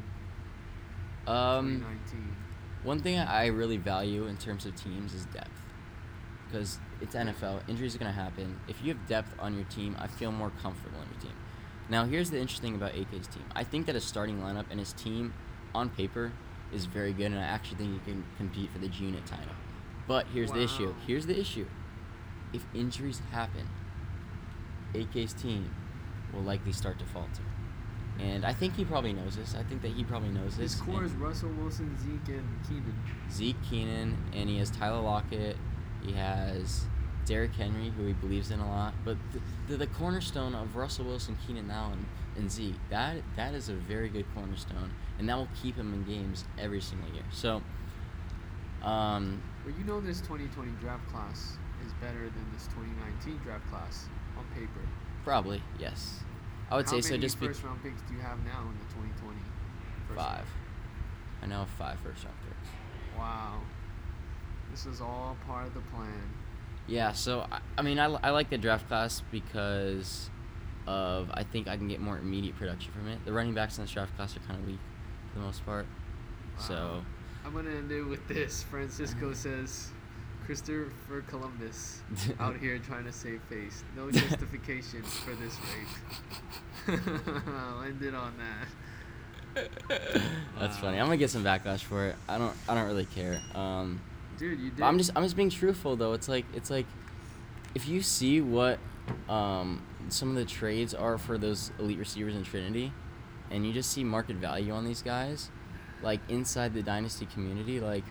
[1.27, 2.37] Um, 2019?
[2.83, 5.51] one thing I really value in terms of teams is depth,
[6.47, 7.63] because it's NFL.
[7.69, 8.59] Injuries are gonna happen.
[8.69, 11.37] If you have depth on your team, I feel more comfortable in your team.
[11.93, 13.45] Now, here's the interesting about AK's team.
[13.55, 15.35] I think that his starting lineup and his team,
[15.75, 16.33] on paper,
[16.73, 19.53] is very good, and I actually think he can compete for the G Unit title.
[20.09, 20.95] But here's the issue.
[21.07, 21.67] Here's the issue.
[22.55, 23.69] If injuries happen,
[24.95, 25.75] AK's team
[26.33, 27.43] will likely start to falter.
[28.19, 29.55] And I think he probably knows this.
[29.55, 30.73] I think that he probably knows this.
[30.73, 32.95] His core is Russell Wilson, Zeke, and Keenan.
[33.31, 35.59] Zeke Keenan, and he has Tyler Lockett.
[36.03, 36.87] He has
[37.25, 38.95] Derrick Henry, who he believes in a lot.
[39.05, 42.07] But the, the, the cornerstone of Russell Wilson, Keenan Allen,
[42.37, 46.05] and Zeke, that that is a very good cornerstone, and that will keep him in
[46.05, 47.25] games every single year.
[47.31, 47.63] So,
[48.83, 51.57] um, But you know this 2020 draft class
[51.87, 54.07] is better than this 2019 draft class
[54.37, 54.81] on paper.
[55.25, 56.21] probably yes,
[56.71, 57.17] I would How say so.
[57.17, 59.37] Just be first round picks do you have now in the 2020?
[60.09, 60.39] first five.
[60.39, 60.47] round?
[61.43, 62.71] I know five first round picks.
[63.19, 63.61] Wow.
[64.71, 66.23] This is all part of the plan.
[66.87, 70.31] Yeah, so I, I mean, I, I like the draft class because
[70.87, 73.25] of I think I can get more immediate production from it.
[73.25, 74.81] The running backs in this draft class are kind of weak
[75.33, 75.87] for the most part.
[76.59, 77.03] So
[77.45, 78.63] I'm gonna end it with this.
[78.65, 79.91] Francisco says,
[80.45, 82.03] Christopher Columbus
[82.41, 83.85] out here trying to save face.
[83.97, 85.57] No justification for this
[86.89, 87.01] rape.
[87.47, 89.71] I'll end it on that.
[90.59, 90.99] that's funny.
[90.99, 92.17] I'm gonna get some backlash for it.
[92.29, 93.41] I don't I don't really care.
[93.55, 94.01] Um,
[94.43, 94.79] Dude, you did.
[94.81, 96.13] but I'm just I'm just being truthful though.
[96.15, 96.87] It's like it's like
[97.77, 98.79] if you see what
[99.29, 102.93] um, some of the trades are for those elite receivers in Trinity,
[103.53, 105.49] and you just see market value on these guys,
[106.03, 108.05] like inside the dynasty community, like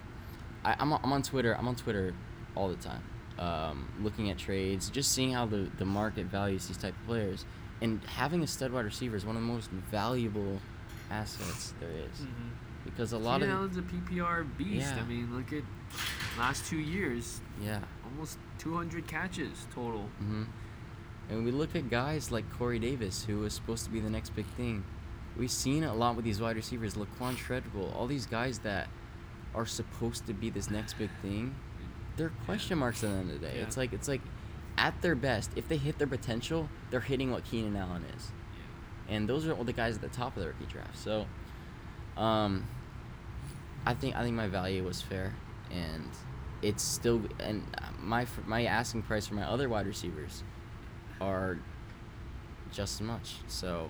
[0.63, 1.53] I, I'm, on- I'm on Twitter.
[1.57, 2.13] I'm on Twitter
[2.55, 3.03] all the time,
[3.37, 7.43] um, looking at trades, just seeing how the, the market values these type of players,
[7.81, 10.59] and having a stud wide receiver is one of the most valuable
[11.09, 12.21] assets there is.
[12.21, 12.51] Mhm.
[12.85, 14.93] Because a lot Keenan of Allen's a PPR beast.
[14.95, 15.01] Yeah.
[15.01, 15.63] I mean, look at
[16.37, 17.79] last two years, yeah.
[18.05, 20.03] almost 200 catches total.
[20.19, 20.43] hmm
[21.29, 24.31] And we look at guys like Corey Davis, who was supposed to be the next
[24.31, 24.83] big thing.
[25.37, 28.87] We've seen a lot with these wide receivers, Laquon Treadwell, all these guys that
[29.55, 31.55] are supposed to be this next big thing.
[32.17, 33.57] They're question marks at the end of the day.
[33.57, 33.63] Yeah.
[33.63, 34.21] It's like it's like
[34.77, 38.31] at their best, if they hit their potential, they're hitting what Keenan Allen is.
[39.07, 40.97] And those are all the guys at the top of the rookie draft.
[40.97, 41.25] So
[42.17, 42.67] um
[43.85, 45.33] I think I think my value was fair
[45.71, 46.07] and
[46.61, 47.65] it's still and
[47.99, 50.43] my my asking price for my other wide receivers
[51.19, 51.57] are
[52.71, 53.35] just as much.
[53.47, 53.89] So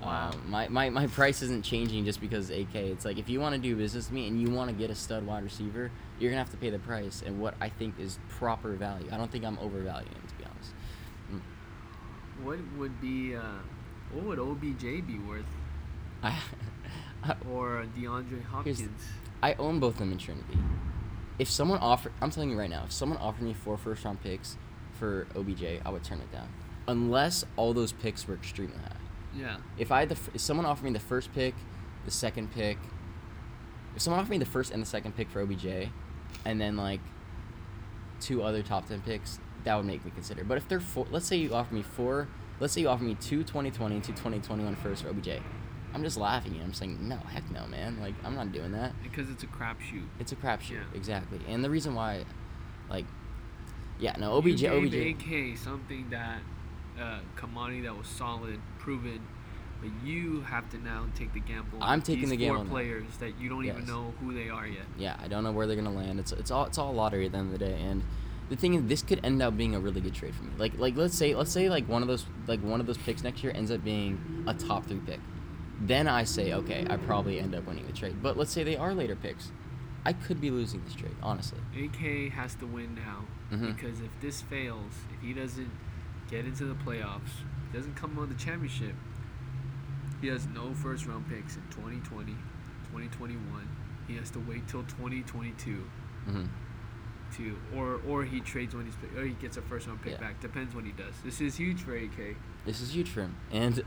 [0.00, 0.30] Wow.
[0.30, 2.72] um, my, my, my price isn't changing just because AK.
[2.74, 4.90] It's like if you want to do business with me and you want to get
[4.90, 7.98] a stud wide receiver, you're gonna have to pay the price and what I think
[7.98, 9.08] is proper value.
[9.10, 10.72] I don't think I'm overvaluing him to be honest.
[11.32, 11.40] Mm.
[12.44, 13.42] What would be, uh,
[14.12, 15.46] what would OBJ be worth?
[16.22, 16.38] I
[17.50, 18.88] Or DeAndre Hopkins?
[19.42, 20.58] I own both of them in Trinity.
[21.38, 24.22] If someone offered, I'm telling you right now, if someone offered me four first round
[24.22, 24.56] picks
[24.98, 26.48] for OBJ, I would turn it down,
[26.88, 28.96] unless all those picks were extremely high.
[29.36, 29.56] Yeah.
[29.76, 31.54] If I had the, if someone offered me the first pick,
[32.04, 32.78] the second pick,
[33.94, 35.90] if someone offered me the first and the second pick for OBJ,
[36.44, 37.00] and then like
[38.20, 40.42] two other top ten picks, that would make me consider.
[40.42, 42.26] But if they're four, let's say you offer me four
[42.60, 45.40] let's say you offer me two 2020 and two 2021 first for OBJ.
[45.94, 46.52] I'm just laughing.
[46.52, 46.64] at you.
[46.64, 47.98] I'm saying no, heck no, man.
[48.00, 48.92] Like I'm not doing that.
[49.02, 50.06] Because it's a crapshoot.
[50.20, 50.78] It's a crapshoot, Yeah.
[50.94, 51.40] exactly.
[51.48, 52.24] And the reason why,
[52.90, 53.06] like,
[53.98, 54.94] yeah, no, OBJ, you OBJ.
[54.94, 56.40] AK something that
[57.00, 59.20] uh, commodity that was solid, proven,
[59.80, 61.78] but you have to now take the gamble.
[61.80, 62.70] I'm taking the gamble Four now.
[62.70, 64.84] players that you don't even know who they are yet.
[64.98, 66.20] yeah, I don't know where they're gonna land.
[66.20, 67.80] It's it's all it's all lottery at the end of the day.
[67.80, 68.02] And
[68.50, 70.50] the thing is, this could end up being a really good trade for me.
[70.58, 73.22] Like like let's say let's say like one of those like one of those picks
[73.22, 75.20] next year ends up being a top three pick.
[75.80, 78.16] Then I say okay, I probably end up winning the trade.
[78.22, 79.52] But let's say they are later picks,
[80.04, 81.14] I could be losing this trade.
[81.22, 83.74] Honestly, AK has to win now Mhm.
[83.76, 85.70] because if this fails, if he doesn't
[86.30, 87.42] get into the playoffs,
[87.72, 88.94] doesn't come on the championship,
[90.20, 92.32] he has no first round picks in 2020,
[92.90, 93.68] 2021.
[94.08, 95.84] He has to wait till 2022
[96.26, 96.44] hmm
[97.36, 100.18] to, or or he trades when he's or he gets a first round pick Yeah.
[100.20, 100.40] back.
[100.40, 101.12] Depends what he does.
[101.22, 102.36] This is huge for AK.
[102.64, 103.34] this is huge for him.
[103.52, 103.82] And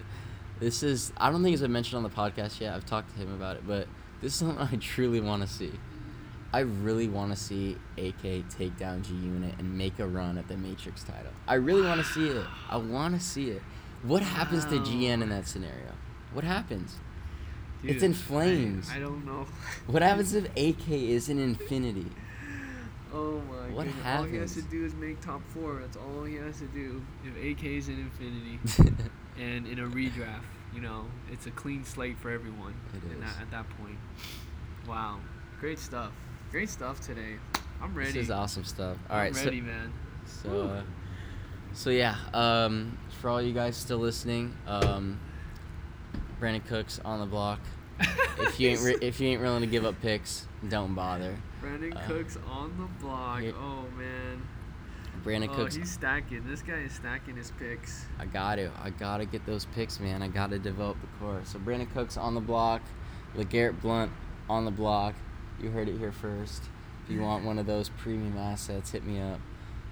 [0.62, 2.74] this is I don't think it's been mentioned on the podcast yet.
[2.74, 3.88] I've talked to him about it, but
[4.22, 5.72] this is something I truly want to see.
[6.54, 10.48] I really want to see AK take down G Unit and make a run at
[10.48, 11.32] the Matrix title.
[11.48, 12.46] I really want to see it.
[12.70, 13.62] I want to see it.
[14.04, 15.94] What happens to GN in that scenario?
[16.34, 16.96] What happens?
[17.84, 18.90] It's in flames.
[18.94, 19.48] I, don't know.
[19.88, 22.08] What happens if AK is in Infinity?
[23.14, 24.06] Oh my What goodness.
[24.06, 25.80] All he has to do is make top four.
[25.82, 27.02] That's all he has to do.
[27.24, 29.00] If AK is in Infinity
[29.42, 30.44] and in a redraft,
[30.74, 32.76] you know, it's a clean slate for everyone.
[32.94, 33.20] It is.
[33.20, 33.98] That, at that point.
[34.88, 35.18] Wow.
[35.60, 36.12] Great stuff.
[36.52, 37.36] Great stuff today.
[37.82, 38.12] I'm ready.
[38.12, 38.98] This is awesome stuff.
[39.10, 39.92] All I'm right, so ready, man.
[40.26, 40.82] So, uh,
[41.74, 42.16] so yeah.
[42.34, 45.20] Um, for all you guys still listening, um,
[46.40, 47.60] Brandin Cooks on the block.
[48.40, 51.38] If you ain't re- if you ain't willing to give up picks, don't bother.
[51.62, 53.44] Brandin uh, Cooks on the block.
[53.56, 54.42] Oh man.
[55.24, 55.76] Brandin oh, Cooks.
[55.76, 56.44] he's stacking.
[56.48, 58.06] This guy is stacking his picks.
[58.20, 58.72] I got to.
[58.82, 60.22] I got to get those picks, man.
[60.22, 61.42] I got to develop the core.
[61.46, 62.82] So Brandin Cooks on the block,
[63.36, 64.12] LeGarrette Blount
[64.50, 65.16] on the block.
[65.62, 66.64] You heard it here first.
[67.04, 69.40] If you want one of those premium assets, hit me up.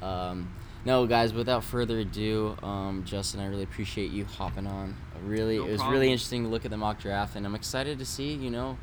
[0.01, 0.51] Um,
[0.85, 1.33] no, guys.
[1.33, 4.95] Without further ado, um, Justin, I really appreciate you hopping on.
[5.23, 5.93] Really, No it was problem.
[5.93, 8.77] really interesting to look at the mock draft, and I'm excited to see, you know,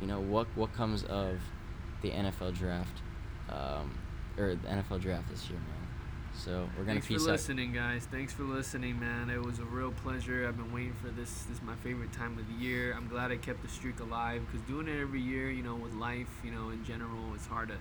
[0.00, 1.40] you know what what comes of
[2.02, 3.02] the NFL draft,
[3.50, 3.98] um,
[4.38, 5.83] or the NFL draft this year, man.
[6.44, 7.32] So we're gonna Thanks peace for out.
[7.32, 8.06] listening, guys.
[8.10, 9.30] Thanks for listening, man.
[9.30, 10.46] It was a real pleasure.
[10.46, 11.44] I've been waiting for this.
[11.44, 12.92] This is my favorite time of the year.
[12.94, 15.94] I'm glad I kept the streak alive because doing it every year, you know, with
[15.94, 17.76] life, you know, in general, it's hard to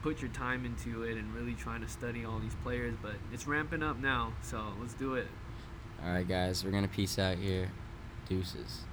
[0.00, 2.94] put your time into it and really trying to study all these players.
[3.02, 5.26] But it's ramping up now, so let's do it.
[6.04, 7.72] All right, guys, we're gonna peace out here.
[8.28, 8.82] Deuces.